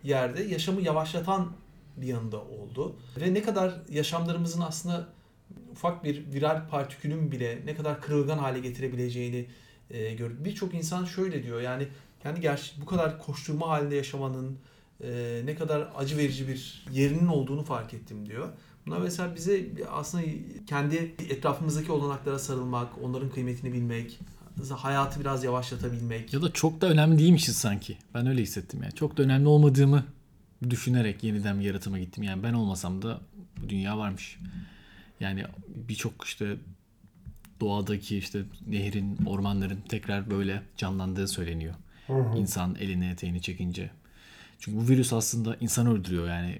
yerde 0.03 0.43
yaşamı 0.43 0.81
yavaşlatan 0.81 1.51
bir 1.97 2.07
yanında 2.07 2.41
oldu 2.41 2.95
ve 3.21 3.33
ne 3.33 3.41
kadar 3.41 3.73
yaşamlarımızın 3.89 4.61
aslında 4.61 5.07
ufak 5.71 6.03
bir 6.03 6.33
viral 6.33 6.69
partikülün 6.69 7.31
bile 7.31 7.61
ne 7.65 7.75
kadar 7.75 8.01
kırılgan 8.01 8.37
hale 8.37 8.59
getirebileceğini 8.59 9.45
e, 9.93 10.13
gördük. 10.13 10.45
Birçok 10.45 10.73
insan 10.73 11.05
şöyle 11.05 11.43
diyor 11.43 11.61
yani 11.61 11.87
yani 12.23 12.41
gerçi 12.41 12.81
bu 12.81 12.85
kadar 12.85 13.19
koşturma 13.19 13.69
halinde 13.69 13.95
yaşamanın 13.95 14.57
e, 15.03 15.41
ne 15.45 15.55
kadar 15.55 15.87
acı 15.97 16.17
verici 16.17 16.47
bir 16.47 16.85
yerinin 16.91 17.27
olduğunu 17.27 17.63
fark 17.63 17.93
ettim 17.93 18.25
diyor. 18.25 18.49
Bunlar 18.85 18.99
mesela 18.99 19.35
bize 19.35 19.69
aslında 19.91 20.23
kendi 20.67 20.95
etrafımızdaki 21.29 21.91
olanaklara 21.91 22.39
sarılmak, 22.39 23.03
onların 23.03 23.29
kıymetini 23.29 23.73
bilmek, 23.73 24.19
hayatı 24.69 25.19
biraz 25.19 25.43
yavaşlatabilmek. 25.43 26.33
Ya 26.33 26.41
da 26.41 26.53
çok 26.53 26.81
da 26.81 26.87
önemli 26.87 27.17
değilmişiz 27.17 27.57
sanki. 27.57 27.97
Ben 28.13 28.27
öyle 28.27 28.41
hissettim 28.41 28.83
yani. 28.83 28.93
Çok 28.93 29.17
da 29.17 29.23
önemli 29.23 29.47
olmadığımı 29.47 30.05
düşünerek 30.69 31.23
yeniden 31.23 31.59
bir 31.59 31.65
yaratıma 31.65 31.99
gittim. 31.99 32.23
Yani 32.23 32.43
ben 32.43 32.53
olmasam 32.53 33.01
da 33.01 33.19
bu 33.61 33.69
dünya 33.69 33.97
varmış. 33.97 34.37
Yani 35.19 35.45
birçok 35.67 36.25
işte 36.25 36.57
doğadaki 37.61 38.17
işte 38.17 38.43
nehrin, 38.67 39.17
ormanların 39.25 39.81
tekrar 39.89 40.29
böyle 40.29 40.61
canlandığı 40.77 41.27
söyleniyor. 41.27 41.73
Hı 42.07 42.13
hı. 42.13 42.37
İnsan 42.37 42.75
elini 42.75 43.09
eteğini 43.09 43.41
çekince. 43.41 43.91
Çünkü 44.59 44.77
bu 44.77 44.87
virüs 44.89 45.13
aslında 45.13 45.55
insanı 45.55 45.93
öldürüyor 45.93 46.27
yani 46.27 46.59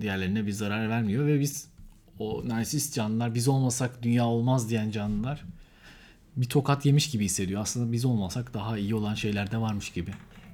diğerlerine 0.00 0.46
bir 0.46 0.52
zarar 0.52 0.88
vermiyor 0.88 1.26
ve 1.26 1.40
biz 1.40 1.68
o 2.18 2.48
narsist 2.48 2.94
canlılar 2.94 3.34
biz 3.34 3.48
olmasak 3.48 4.02
dünya 4.02 4.26
olmaz 4.26 4.70
diyen 4.70 4.90
canlılar 4.90 5.44
bir 6.36 6.48
tokat 6.48 6.86
yemiş 6.86 7.10
gibi 7.10 7.24
hissediyor. 7.24 7.60
Aslında 7.60 7.92
biz 7.92 8.04
olmasak 8.04 8.54
daha 8.54 8.78
iyi 8.78 8.94
olan 8.94 9.14
şeyler 9.14 9.50
de 9.50 9.58
varmış 9.58 9.90
gibi. 9.90 10.10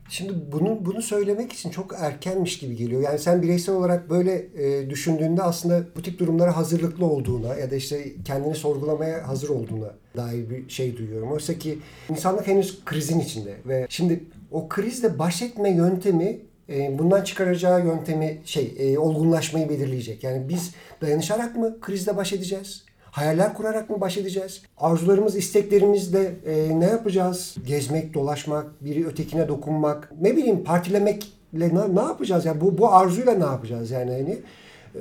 Şimdi 0.08 0.32
bunu 0.52 0.78
bunu 0.80 1.02
söylemek 1.02 1.52
için 1.52 1.70
çok 1.70 1.94
erkenmiş 1.98 2.58
gibi 2.58 2.76
geliyor. 2.76 3.02
Yani 3.02 3.18
sen 3.18 3.42
bireysel 3.42 3.74
olarak 3.74 4.10
böyle 4.10 4.46
e, 4.56 4.90
düşündüğünde 4.90 5.42
aslında 5.42 5.84
bu 5.96 6.02
tip 6.02 6.18
durumlara 6.18 6.56
hazırlıklı 6.56 7.06
olduğuna 7.06 7.54
ya 7.54 7.70
da 7.70 7.76
işte 7.76 8.12
kendini 8.24 8.54
sorgulamaya 8.54 9.28
hazır 9.28 9.48
olduğuna 9.48 9.94
dair 10.16 10.50
bir 10.50 10.68
şey 10.68 10.96
duyuyorum. 10.96 11.32
Oysa 11.32 11.54
ki 11.54 11.78
insanlık 12.08 12.46
henüz 12.46 12.84
krizin 12.84 13.20
içinde 13.20 13.54
ve 13.66 13.86
şimdi 13.88 14.24
o 14.50 14.68
krizle 14.68 15.18
baş 15.18 15.42
etme 15.42 15.70
yöntemi 15.70 16.40
e, 16.68 16.98
bundan 16.98 17.24
çıkaracağı 17.24 17.86
yöntemi 17.86 18.40
şey 18.44 18.74
e, 18.78 18.98
olgunlaşmayı 18.98 19.68
belirleyecek. 19.68 20.24
Yani 20.24 20.48
biz 20.48 20.74
dayanışarak 21.00 21.56
mı 21.56 21.80
krizle 21.80 22.16
baş 22.16 22.32
edeceğiz? 22.32 22.84
Hayaller 23.12 23.54
kurarak 23.54 23.90
mı 23.90 24.00
baş 24.00 24.18
edeceğiz? 24.18 24.62
Arzularımız, 24.76 25.36
isteklerimizle 25.36 26.34
e, 26.46 26.80
ne 26.80 26.84
yapacağız? 26.84 27.56
Gezmek, 27.66 28.14
dolaşmak, 28.14 28.84
biri 28.84 29.06
ötekine 29.06 29.48
dokunmak, 29.48 30.12
ne 30.20 30.36
bileyim 30.36 30.64
partilemekle 30.64 31.28
ne, 31.52 31.94
ne 31.94 32.00
yapacağız? 32.00 32.44
Yani 32.44 32.60
bu, 32.60 32.78
bu 32.78 32.94
arzuyla 32.94 33.34
ne 33.34 33.44
yapacağız 33.44 33.90
yani? 33.90 34.10
hani 34.10 34.38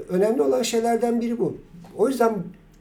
Önemli 0.10 0.42
olan 0.42 0.62
şeylerden 0.62 1.22
biri 1.22 1.40
bu. 1.40 1.58
O 1.98 2.08
yüzden 2.08 2.36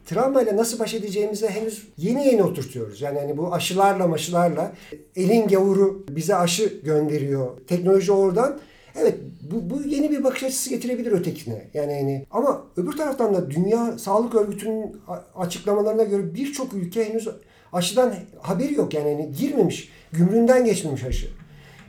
travmayla 0.06 0.56
nasıl 0.56 0.78
baş 0.78 0.94
edeceğimizi 0.94 1.48
henüz 1.48 1.88
yeni 1.98 2.26
yeni 2.26 2.42
oturtuyoruz. 2.42 3.00
Yani 3.00 3.18
hani 3.18 3.36
bu 3.36 3.54
aşılarla 3.54 4.06
maşılarla 4.06 4.72
elin 5.16 5.48
gavuru 5.48 6.04
bize 6.08 6.34
aşı 6.34 6.80
gönderiyor. 6.84 7.50
Teknoloji 7.66 8.12
oradan 8.12 8.58
Evet 8.96 9.14
bu, 9.50 9.70
bu 9.70 9.82
yeni 9.82 10.10
bir 10.10 10.24
bakış 10.24 10.42
açısı 10.42 10.70
getirebilir 10.70 11.12
ötekine. 11.12 11.64
Yani 11.74 11.94
hani 11.94 12.26
ama 12.30 12.64
öbür 12.76 12.92
taraftan 12.92 13.34
da 13.34 13.50
Dünya 13.50 13.98
Sağlık 13.98 14.34
Örgütü'nün 14.34 14.96
açıklamalarına 15.34 16.02
göre 16.02 16.34
birçok 16.34 16.74
ülke 16.74 17.08
henüz 17.08 17.28
aşıdan 17.72 18.14
haberi 18.40 18.74
yok. 18.74 18.94
Yani 18.94 19.12
hani 19.12 19.32
girmemiş, 19.32 19.88
gümrüğünden 20.12 20.64
geçmemiş 20.64 21.04
aşı. 21.04 21.26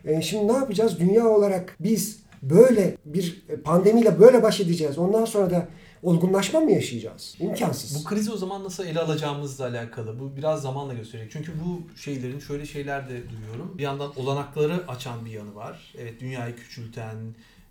E, 0.06 0.22
şimdi 0.22 0.48
ne 0.48 0.58
yapacağız? 0.58 1.00
Dünya 1.00 1.28
olarak 1.28 1.76
biz 1.80 2.20
böyle 2.42 2.96
bir 3.06 3.46
pandemiyle 3.64 4.20
böyle 4.20 4.44
baş 4.44 4.60
edeceğiz. 4.60 4.98
Ondan 4.98 5.26
sonra 5.26 5.50
da 5.50 5.68
olgunlaşma 6.04 6.60
mı 6.60 6.72
yaşayacağız? 6.72 7.36
İmkansız. 7.40 8.00
Bu 8.00 8.10
krizi 8.10 8.32
o 8.32 8.38
zaman 8.38 8.64
nasıl 8.64 8.86
ele 8.86 9.00
alacağımızla 9.00 9.66
alakalı. 9.68 10.20
Bu 10.20 10.38
biraz 10.38 10.62
zamanla 10.62 10.94
gösterecek. 10.94 11.32
Çünkü 11.32 11.54
bu 11.66 11.98
şeylerin 11.98 12.40
şöyle 12.40 12.66
şeyler 12.66 13.10
de 13.10 13.30
duyuyorum. 13.30 13.78
Bir 13.78 13.84
yandan 13.84 14.20
olanakları 14.20 14.88
açan 14.88 15.26
bir 15.26 15.32
yanı 15.32 15.56
var. 15.56 15.94
Evet 15.98 16.20
dünyayı 16.20 16.56
küçülten, 16.56 17.16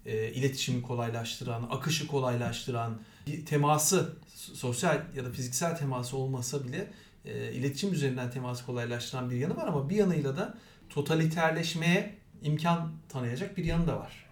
e, 0.06 0.32
iletişimi 0.32 0.82
kolaylaştıran, 0.82 1.68
akışı 1.70 2.06
kolaylaştıran, 2.06 3.00
bir 3.26 3.46
teması, 3.46 4.12
sosyal 4.34 5.00
ya 5.16 5.24
da 5.24 5.30
fiziksel 5.30 5.76
teması 5.76 6.16
olmasa 6.16 6.64
bile 6.64 6.90
e, 7.24 7.52
iletişim 7.52 7.92
üzerinden 7.92 8.30
teması 8.30 8.66
kolaylaştıran 8.66 9.30
bir 9.30 9.36
yanı 9.36 9.56
var 9.56 9.66
ama 9.68 9.88
bir 9.88 9.96
yanıyla 9.96 10.36
da 10.36 10.54
totaliterleşmeye 10.88 12.14
imkan 12.42 12.92
tanıyacak 13.08 13.56
bir 13.56 13.64
yanı 13.64 13.86
da 13.86 13.96
var. 13.96 14.26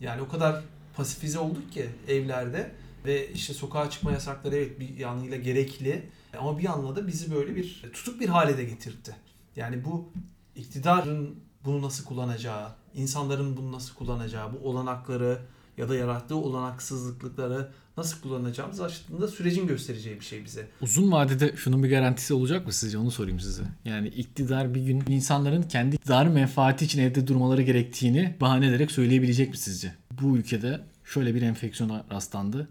Yani 0.00 0.22
o 0.22 0.28
kadar 0.28 0.62
pasifize 0.96 1.38
olduk 1.38 1.72
ki 1.72 1.86
evlerde 2.08 2.70
ve 3.06 3.32
işte 3.32 3.54
sokağa 3.54 3.90
çıkma 3.90 4.12
yasakları 4.12 4.56
evet 4.56 4.80
bir 4.80 4.96
yanıyla 4.96 5.36
gerekli 5.36 6.02
ama 6.38 6.58
bir 6.58 6.62
yanıyla 6.62 6.96
da 6.96 7.06
bizi 7.06 7.34
böyle 7.34 7.56
bir 7.56 7.82
tutuk 7.92 8.20
bir 8.20 8.28
hale 8.28 8.58
de 8.58 8.64
getirdi. 8.64 9.16
Yani 9.56 9.84
bu 9.84 10.12
iktidarın 10.56 11.36
bunu 11.64 11.82
nasıl 11.82 12.04
kullanacağı, 12.04 12.68
insanların 12.94 13.56
bunu 13.56 13.72
nasıl 13.72 13.94
kullanacağı, 13.94 14.52
bu 14.52 14.68
olanakları 14.68 15.38
ya 15.76 15.88
da 15.88 15.94
yarattığı 15.94 16.36
olanaksızlıkları 16.36 17.68
nasıl 17.96 18.20
kullanacağımız 18.20 18.80
aslında 18.80 19.28
sürecin 19.28 19.66
göstereceği 19.66 20.20
bir 20.20 20.24
şey 20.24 20.44
bize. 20.44 20.68
Uzun 20.80 21.12
vadede 21.12 21.56
şunun 21.56 21.82
bir 21.82 21.90
garantisi 21.90 22.34
olacak 22.34 22.66
mı 22.66 22.72
sizce? 22.72 22.98
Onu 22.98 23.10
sorayım 23.10 23.40
size. 23.40 23.62
Yani 23.84 24.08
iktidar 24.08 24.74
bir 24.74 24.82
gün 24.82 25.04
insanların 25.08 25.62
kendi 25.62 25.96
iktidarı 25.96 26.30
menfaati 26.30 26.84
için 26.84 27.00
evde 27.00 27.26
durmaları 27.26 27.62
gerektiğini 27.62 28.36
bahane 28.40 28.66
ederek 28.66 28.90
söyleyebilecek 28.90 29.50
mi 29.50 29.56
sizce? 29.56 29.94
Bu 30.20 30.36
ülkede 30.36 30.80
şöyle 31.04 31.34
bir 31.34 31.42
enfeksiyona 31.42 32.04
rastlandı 32.10 32.68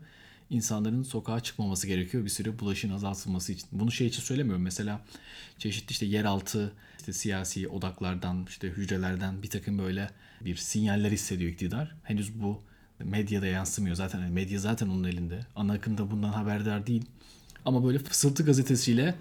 insanların 0.49 1.03
sokağa 1.03 1.39
çıkmaması 1.39 1.87
gerekiyor 1.87 2.25
bir 2.25 2.29
süre 2.29 2.59
bulaşın 2.59 2.89
azaltılması 2.89 3.53
için. 3.53 3.67
Bunu 3.71 3.91
şey 3.91 4.07
için 4.07 4.21
söylemiyorum. 4.21 4.63
Mesela 4.63 5.01
çeşitli 5.57 5.91
işte 5.91 6.05
yeraltı 6.05 6.73
işte 6.99 7.13
siyasi 7.13 7.67
odaklardan 7.67 8.45
işte 8.49 8.67
hücrelerden 8.67 9.43
bir 9.43 9.49
takım 9.49 9.77
böyle 9.79 10.09
bir 10.41 10.55
sinyaller 10.55 11.11
hissediyor 11.11 11.51
iktidar. 11.51 11.95
Henüz 12.03 12.41
bu 12.41 12.61
medyada 12.99 13.45
yansımıyor. 13.45 13.95
Zaten 13.95 14.19
hani 14.19 14.31
medya 14.31 14.59
zaten 14.59 14.87
onun 14.87 15.03
elinde. 15.03 15.39
Ana 15.55 15.73
akım 15.73 15.97
da 15.97 16.11
bundan 16.11 16.31
haberdar 16.31 16.87
değil. 16.87 17.05
Ama 17.65 17.85
böyle 17.85 17.99
fısıltı 17.99 18.45
gazetesiyle 18.45 19.15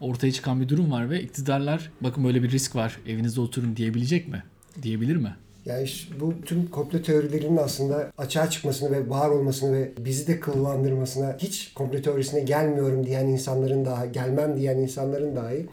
ortaya 0.00 0.32
çıkan 0.32 0.60
bir 0.60 0.68
durum 0.68 0.90
var 0.90 1.10
ve 1.10 1.22
iktidarlar 1.22 1.90
bakın 2.00 2.24
böyle 2.24 2.42
bir 2.42 2.50
risk 2.50 2.76
var 2.76 2.98
evinizde 3.06 3.40
oturun 3.40 3.76
diyebilecek 3.76 4.28
mi? 4.28 4.42
Diyebilir 4.82 5.16
mi? 5.16 5.36
Yani 5.64 5.88
bu 6.20 6.34
tüm 6.44 6.70
komplo 6.70 7.02
teorilerinin 7.02 7.56
aslında 7.56 8.12
açığa 8.18 8.50
çıkmasını 8.50 8.90
ve 8.90 9.10
var 9.10 9.28
olmasını 9.28 9.76
ve 9.76 9.92
bizi 9.98 10.26
de 10.26 10.40
kıllandırmasına 10.40 11.36
hiç 11.38 11.72
komplo 11.74 12.02
teorisine 12.02 12.40
gelmiyorum 12.40 13.06
diyen 13.06 13.26
insanların 13.26 13.84
daha 13.84 14.06
gelmem 14.06 14.56
diyen 14.56 14.76
insanların 14.76 15.36
dahi 15.36 15.66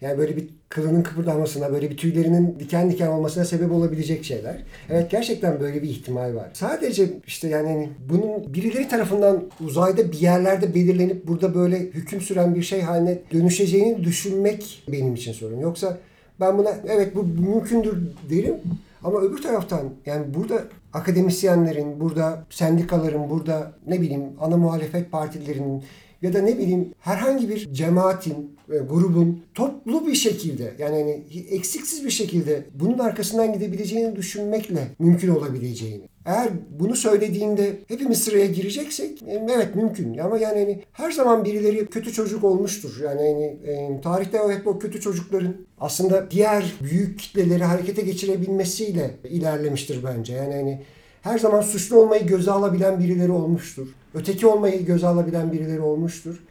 yani 0.00 0.18
böyle 0.18 0.36
bir 0.36 0.48
kılının 0.68 1.02
kıpırdamasına, 1.02 1.72
böyle 1.72 1.90
bir 1.90 1.96
tüylerinin 1.96 2.56
diken 2.60 2.90
diken 2.90 3.06
olmasına 3.06 3.44
sebep 3.44 3.72
olabilecek 3.72 4.24
şeyler. 4.24 4.56
Evet 4.90 5.10
gerçekten 5.10 5.60
böyle 5.60 5.82
bir 5.82 5.88
ihtimal 5.88 6.34
var. 6.34 6.50
Sadece 6.52 7.10
işte 7.26 7.48
yani 7.48 7.68
hani 7.68 7.88
bunun 8.08 8.54
birileri 8.54 8.88
tarafından 8.88 9.44
uzayda 9.60 10.12
bir 10.12 10.20
yerlerde 10.20 10.74
belirlenip 10.74 11.28
burada 11.28 11.54
böyle 11.54 11.78
hüküm 11.78 12.20
süren 12.20 12.54
bir 12.54 12.62
şey 12.62 12.80
haline 12.80 13.18
dönüşeceğini 13.32 14.04
düşünmek 14.04 14.82
benim 14.88 15.14
için 15.14 15.32
sorun. 15.32 15.60
Yoksa 15.60 15.98
ben 16.40 16.58
buna 16.58 16.74
evet 16.88 17.14
bu 17.14 17.22
mümkündür 17.22 17.98
derim 18.30 18.54
ama 19.04 19.20
öbür 19.20 19.42
taraftan 19.42 19.90
yani 20.06 20.34
burada 20.34 20.64
akademisyenlerin, 20.92 22.00
burada 22.00 22.44
sendikaların, 22.50 23.30
burada 23.30 23.72
ne 23.86 24.00
bileyim 24.00 24.24
ana 24.40 24.56
muhalefet 24.56 25.12
partilerinin 25.12 25.84
ya 26.22 26.34
da 26.34 26.42
ne 26.42 26.58
bileyim 26.58 26.94
herhangi 26.98 27.48
bir 27.48 27.72
cemaatin, 27.72 28.56
e, 28.72 28.78
grubun 28.78 29.42
toplu 29.54 30.06
bir 30.06 30.14
şekilde 30.14 30.74
yani 30.78 30.96
hani 30.96 31.44
eksiksiz 31.50 32.04
bir 32.04 32.10
şekilde 32.10 32.64
bunun 32.74 32.98
arkasından 32.98 33.52
gidebileceğini 33.52 34.16
düşünmekle 34.16 34.88
mümkün 34.98 35.28
olabileceğini. 35.28 36.11
Eğer 36.26 36.48
bunu 36.80 36.96
söylediğinde 36.96 37.78
hepimiz 37.88 38.24
sıraya 38.24 38.46
gireceksek 38.46 39.22
e, 39.22 39.46
evet 39.56 39.74
mümkün 39.74 40.18
ama 40.18 40.38
yani 40.38 40.58
hani 40.58 40.82
her 40.92 41.10
zaman 41.10 41.44
birileri 41.44 41.86
kötü 41.86 42.12
çocuk 42.12 42.44
olmuştur. 42.44 43.00
Yani 43.04 43.20
hani 43.20 43.44
e, 43.44 44.00
tarihte 44.00 44.38
hep 44.38 44.66
o 44.66 44.78
kötü 44.78 45.00
çocukların 45.00 45.54
aslında 45.80 46.30
diğer 46.30 46.72
büyük 46.82 47.18
kitleleri 47.18 47.64
harekete 47.64 48.02
geçirebilmesiyle 48.02 49.10
ilerlemiştir 49.24 50.04
bence. 50.04 50.32
Yani 50.34 50.54
hani 50.54 50.82
her 51.22 51.38
zaman 51.38 51.60
suçlu 51.60 51.96
olmayı 51.96 52.26
göze 52.26 52.50
alabilen 52.50 53.00
birileri 53.00 53.32
olmuştur. 53.32 53.88
Öteki 54.14 54.46
olmayı 54.46 54.84
göze 54.84 55.06
alabilen 55.06 55.52
birileri 55.52 55.80
olmuştur. 55.80 56.42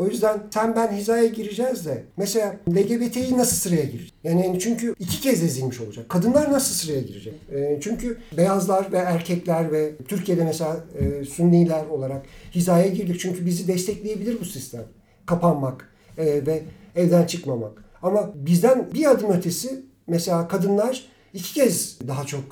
O 0.00 0.06
yüzden 0.06 0.42
sen 0.54 0.76
ben 0.76 0.92
hizaya 0.92 1.26
gireceğiz 1.26 1.86
de 1.86 2.02
mesela 2.16 2.56
LGBT'yi 2.68 3.38
nasıl 3.38 3.56
sıraya 3.56 3.84
girecek? 3.84 4.14
Yani 4.24 4.58
çünkü 4.60 4.94
iki 4.98 5.20
kez 5.20 5.42
ezilmiş 5.42 5.80
olacak. 5.80 6.08
Kadınlar 6.08 6.52
nasıl 6.52 6.74
sıraya 6.74 7.00
girecek? 7.00 7.34
E, 7.52 7.78
çünkü 7.82 8.18
beyazlar 8.36 8.92
ve 8.92 8.98
erkekler 8.98 9.72
ve 9.72 9.92
Türkiye'de 10.08 10.44
mesela 10.44 10.84
e, 10.98 11.24
Sünniler 11.24 11.86
olarak 11.86 12.22
hizaya 12.54 12.88
girdik. 12.88 13.20
Çünkü 13.20 13.46
bizi 13.46 13.68
destekleyebilir 13.68 14.40
bu 14.40 14.44
sistem. 14.44 14.84
Kapanmak 15.26 15.88
e, 16.18 16.46
ve 16.46 16.62
evden 16.96 17.26
çıkmamak. 17.26 17.84
Ama 18.02 18.30
bizden 18.34 18.88
bir 18.94 19.10
adım 19.10 19.30
ötesi 19.32 19.82
mesela 20.06 20.48
kadınlar 20.48 21.04
iki 21.34 21.54
kez 21.54 21.98
daha 22.08 22.26
çok 22.26 22.44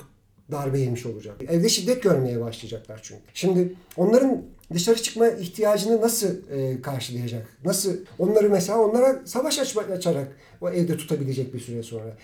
darbe 0.51 0.79
yemiş 0.79 1.05
olacak. 1.05 1.35
Evde 1.47 1.69
şiddet 1.69 2.03
görmeye 2.03 2.41
başlayacaklar 2.41 2.99
çünkü. 3.03 3.23
Şimdi 3.33 3.73
onların 3.97 4.41
dışarı 4.73 5.01
çıkma 5.01 5.27
ihtiyacını 5.27 6.01
nasıl 6.01 6.27
e, 6.51 6.81
karşılayacak? 6.81 7.47
Nasıl 7.65 7.97
onları 8.19 8.49
mesela 8.49 8.79
onlara 8.79 9.21
savaş 9.25 9.59
açma, 9.59 9.81
açarak 9.81 10.27
o 10.61 10.69
evde 10.69 10.97
tutabilecek 10.97 11.53
bir 11.53 11.59
süre 11.59 11.83
sonra. 11.83 12.17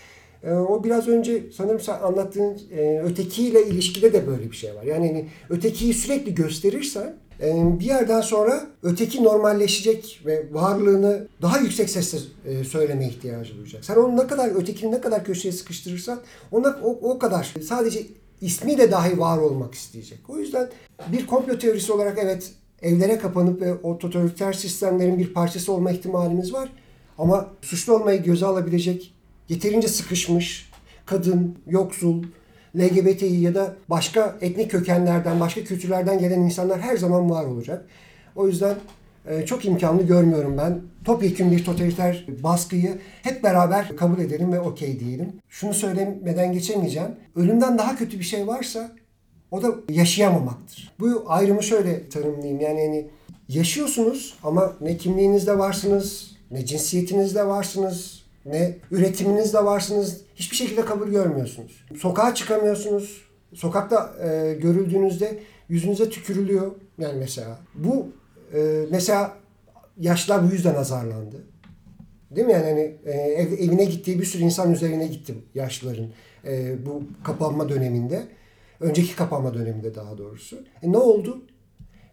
E, 0.43 0.51
o 0.51 0.84
biraz 0.84 1.08
önce 1.08 1.43
sanırım 1.58 1.79
sen 1.79 1.99
anlattığın 1.99 2.62
e, 2.77 3.01
ötekiyle 3.01 3.65
ilişkide 3.67 4.13
de 4.13 4.27
böyle 4.27 4.51
bir 4.51 4.55
şey 4.55 4.75
var. 4.75 4.84
Yani 4.84 5.08
hani, 5.08 5.27
ötekiyi 5.49 5.93
sürekli 5.93 6.36
gösterirsen 6.36 7.15
e, 7.41 7.79
bir 7.79 7.86
yerden 7.86 8.21
sonra 8.21 8.67
öteki 8.84 9.23
normalleşecek 9.23 10.21
ve 10.25 10.45
varlığını 10.51 11.27
daha 11.41 11.60
yüksek 11.60 11.89
sesle 11.89 12.17
e, 12.45 12.63
söyleme 12.63 13.08
ihtiyacı 13.08 13.58
duyacak. 13.58 13.86
Sen 13.86 13.95
onu 13.95 14.17
ne 14.17 14.27
kadar 14.27 14.62
ötekini 14.62 14.91
ne 14.91 15.01
kadar 15.01 15.25
köşeye 15.25 15.51
sıkıştırırsan 15.51 16.19
ona 16.51 16.79
o, 16.84 17.12
o 17.12 17.19
kadar 17.19 17.53
sadece 17.67 18.01
ismiyle 18.41 18.91
dahi 18.91 19.19
var 19.19 19.38
olmak 19.38 19.74
isteyecek. 19.74 20.19
O 20.30 20.38
yüzden 20.38 20.69
bir 21.12 21.28
komplo 21.28 21.60
teorisi 21.60 21.93
olarak 21.93 22.17
evet 22.21 22.52
evlere 22.82 23.17
kapanıp 23.17 23.62
ve 23.62 23.74
o 23.74 23.98
totaliter 23.98 24.54
sistemlerin 24.54 25.19
bir 25.19 25.34
parçası 25.34 25.74
olma 25.74 25.91
ihtimalimiz 25.91 26.54
var. 26.54 26.69
Ama 27.17 27.50
suçlu 27.62 27.93
olmayı 27.93 28.24
göze 28.24 28.45
alabilecek 28.45 29.13
yeterince 29.50 29.88
sıkışmış 29.88 30.71
kadın, 31.06 31.56
yoksul, 31.67 32.24
LGBTİ 32.78 33.26
ya 33.26 33.56
da 33.56 33.76
başka 33.89 34.38
etnik 34.41 34.71
kökenlerden, 34.71 35.39
başka 35.39 35.63
kültürlerden 35.63 36.19
gelen 36.19 36.41
insanlar 36.41 36.80
her 36.82 36.98
zaman 36.98 37.30
var 37.30 37.45
olacak. 37.45 37.86
O 38.36 38.48
yüzden 38.48 38.76
çok 39.45 39.65
imkanlı 39.65 40.03
görmüyorum 40.03 40.57
ben. 40.57 40.81
Topyekun 41.03 41.51
bir 41.51 41.65
totaliter 41.65 42.25
baskıyı 42.43 42.97
hep 43.21 43.43
beraber 43.43 43.95
kabul 43.95 44.19
edelim 44.19 44.53
ve 44.53 44.59
okey 44.59 44.99
diyelim. 44.99 45.33
Şunu 45.49 45.73
söylemeden 45.73 46.51
geçemeyeceğim. 46.53 47.09
Ölümden 47.35 47.77
daha 47.77 47.95
kötü 47.95 48.19
bir 48.19 48.23
şey 48.23 48.47
varsa 48.47 48.91
o 49.51 49.63
da 49.63 49.75
yaşayamamaktır. 49.89 50.93
Bu 50.99 51.23
ayrımı 51.27 51.63
şöyle 51.63 52.09
tanımlayayım. 52.09 52.59
Yani 52.59 52.85
hani 52.85 53.07
yaşıyorsunuz 53.49 54.38
ama 54.43 54.73
ne 54.81 54.97
kimliğinizde 54.97 55.57
varsınız, 55.57 56.31
ne 56.51 56.65
cinsiyetinizde 56.65 57.47
varsınız, 57.47 58.23
ne 58.45 58.77
üretiminizde 58.91 59.65
varsınız. 59.65 60.21
Hiçbir 60.35 60.57
şekilde 60.57 60.85
kabul 60.85 61.07
görmüyorsunuz. 61.07 61.85
Sokağa 61.99 62.35
çıkamıyorsunuz. 62.35 63.25
Sokakta 63.53 64.13
e, 64.23 64.53
görüldüğünüzde 64.53 65.39
yüzünüze 65.69 66.09
tükürülüyor. 66.09 66.71
Yani 66.97 67.19
mesela 67.19 67.59
bu 67.75 68.07
e, 68.56 68.86
mesela 68.91 69.38
yaşlar 70.00 70.48
bu 70.50 70.54
yüzden 70.54 70.76
azarlandı. 70.76 71.44
Değil 72.32 72.48
mi 72.48 72.54
yani 72.54 72.65
hani 72.65 72.98
e, 73.06 73.12
ev, 73.12 73.52
evine 73.52 73.86
gittiği 73.86 74.20
bir 74.20 74.26
sürü 74.26 74.44
insan 74.44 74.74
üzerine 74.74 75.08
gittim 75.08 75.41
yaşlıların 75.56 76.08
e, 76.48 76.86
bu 76.86 77.04
kapanma 77.24 77.70
döneminde. 77.70 78.28
Önceki 78.80 79.15
kapanma 79.15 79.54
döneminde 79.54 79.96
daha 79.96 80.18
doğrusu. 80.18 80.63
E, 80.84 80.91
ne 80.91 80.98
oldu? 80.98 81.41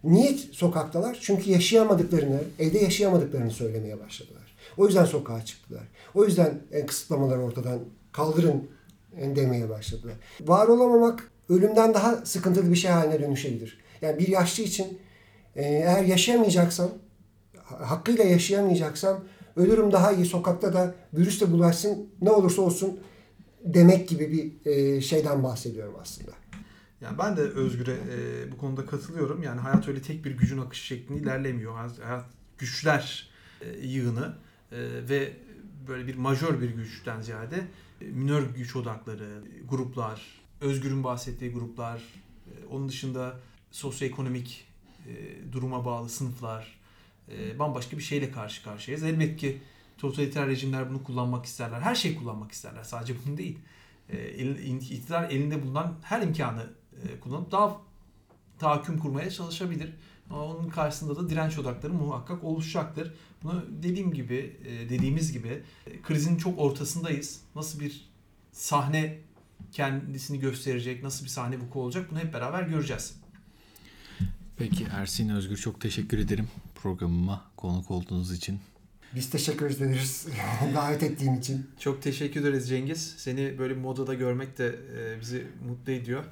Niye 0.04 0.36
sokaktalar? 0.52 1.18
Çünkü 1.20 1.50
yaşayamadıklarını, 1.50 2.40
evde 2.58 2.78
yaşayamadıklarını 2.78 3.50
söylemeye 3.50 4.00
başladılar. 4.00 4.56
O 4.76 4.86
yüzden 4.86 5.04
sokağa 5.04 5.44
çıktılar. 5.44 5.88
O 6.14 6.24
yüzden 6.24 6.58
e, 6.72 6.86
kısıtlamaları 6.86 7.42
ortadan 7.42 7.78
kaldırın 8.12 8.68
e, 9.18 9.36
demeye 9.36 9.68
başladılar. 9.68 10.14
Var 10.40 10.68
olamamak 10.68 11.30
ölümden 11.48 11.94
daha 11.94 12.16
sıkıntılı 12.16 12.70
bir 12.70 12.76
şey 12.76 12.90
haline 12.90 13.20
dönüşebilir. 13.20 13.78
Yani 14.02 14.18
bir 14.18 14.28
yaşlı 14.28 14.62
için 14.62 14.98
e, 15.56 15.62
eğer 15.62 16.04
yaşayamayacaksam, 16.04 16.90
hakkıyla 17.64 18.24
yaşayamayacaksam 18.24 19.24
ölürüm 19.56 19.92
daha 19.92 20.12
iyi 20.12 20.26
sokakta 20.26 20.72
da 20.72 20.94
virüs 21.14 21.40
de 21.40 21.52
bulaşsın 21.52 22.08
ne 22.20 22.30
olursa 22.30 22.62
olsun 22.62 23.00
demek 23.64 24.08
gibi 24.08 24.32
bir 24.32 24.70
e, 24.70 25.00
şeyden 25.00 25.42
bahsediyorum 25.42 25.94
aslında. 26.00 26.32
Yani 27.00 27.18
ben 27.18 27.36
de 27.36 27.40
Özgür'e 27.40 27.92
e, 27.92 28.52
bu 28.52 28.58
konuda 28.58 28.86
katılıyorum. 28.86 29.42
Yani 29.42 29.60
hayat 29.60 29.88
öyle 29.88 30.02
tek 30.02 30.24
bir 30.24 30.30
gücün 30.30 30.58
akışı 30.58 30.86
şeklinde 30.86 31.20
ilerlemiyor. 31.20 31.74
Hayat 32.02 32.24
güçler 32.58 33.30
e, 33.60 33.86
yığını 33.86 34.34
e, 34.72 34.78
ve 35.08 35.32
böyle 35.88 36.06
bir 36.06 36.14
majör 36.14 36.60
bir 36.60 36.70
güçten 36.70 37.20
ziyade 37.20 37.56
e, 38.00 38.04
minör 38.04 38.42
güç 38.56 38.76
odakları, 38.76 39.42
gruplar, 39.68 40.42
Özgür'ün 40.60 41.04
bahsettiği 41.04 41.52
gruplar, 41.52 42.02
e, 42.46 42.66
onun 42.70 42.88
dışında 42.88 43.40
sosyoekonomik 43.70 44.71
e, 45.06 45.52
duruma 45.52 45.84
bağlı 45.84 46.08
sınıflar, 46.08 46.78
e, 47.28 47.58
bambaşka 47.58 47.98
bir 47.98 48.02
şeyle 48.02 48.30
karşı 48.30 48.64
karşıyayız. 48.64 49.04
Elbette 49.04 49.36
ki 49.36 49.58
totaliter 49.98 50.46
rejimler 50.46 50.90
bunu 50.90 51.04
kullanmak 51.04 51.46
isterler. 51.46 51.80
Her 51.80 51.94
şeyi 51.94 52.16
kullanmak 52.16 52.52
isterler. 52.52 52.84
Sadece 52.84 53.14
bunu 53.26 53.36
değil. 53.36 53.58
E, 54.08 54.16
elinde 55.30 55.62
bulunan 55.62 55.94
her 56.02 56.22
imkanı 56.22 56.66
e, 57.02 57.20
kullanıp 57.20 57.52
daha 57.52 57.80
tahakküm 58.58 58.98
kurmaya 58.98 59.30
çalışabilir. 59.30 59.92
Ama 60.30 60.44
onun 60.44 60.68
karşısında 60.68 61.16
da 61.16 61.30
direnç 61.30 61.58
odakları 61.58 61.92
muhakkak 61.92 62.44
oluşacaktır. 62.44 63.14
Bunu 63.42 63.64
dediğim 63.82 64.14
gibi, 64.14 64.56
dediğimiz 64.90 65.32
gibi 65.32 65.62
krizin 66.02 66.36
çok 66.36 66.58
ortasındayız. 66.58 67.40
Nasıl 67.54 67.80
bir 67.80 68.10
sahne 68.52 69.18
kendisini 69.72 70.40
gösterecek, 70.40 71.02
nasıl 71.02 71.24
bir 71.24 71.30
sahne 71.30 71.60
vuku 71.60 71.80
olacak 71.80 72.10
bunu 72.10 72.18
hep 72.18 72.34
beraber 72.34 72.62
göreceğiz. 72.62 73.21
Peki 74.56 74.86
Ersin 74.92 75.28
Özgür 75.28 75.56
çok 75.56 75.80
teşekkür 75.80 76.18
ederim 76.18 76.48
programıma 76.74 77.44
konuk 77.56 77.90
olduğunuz 77.90 78.32
için. 78.32 78.60
Biz 79.14 79.30
teşekkür 79.30 79.70
ederiz 79.70 80.26
davet 80.74 81.02
ettiğin 81.02 81.36
için. 81.36 81.66
Çok 81.78 82.02
teşekkür 82.02 82.40
ederiz 82.40 82.68
Cengiz. 82.68 83.14
Seni 83.16 83.58
böyle 83.58 83.76
bir 83.76 83.80
modada 83.80 84.14
görmek 84.14 84.58
de 84.58 84.76
e, 84.98 85.20
bizi 85.20 85.46
mutlu 85.68 85.92
ediyor. 85.92 86.24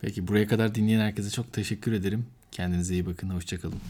Peki 0.00 0.28
buraya 0.28 0.48
kadar 0.48 0.74
dinleyen 0.74 1.00
herkese 1.00 1.30
çok 1.30 1.52
teşekkür 1.52 1.92
ederim. 1.92 2.26
Kendinize 2.50 2.94
iyi 2.94 3.06
bakın. 3.06 3.30
Hoşçakalın. 3.30 3.80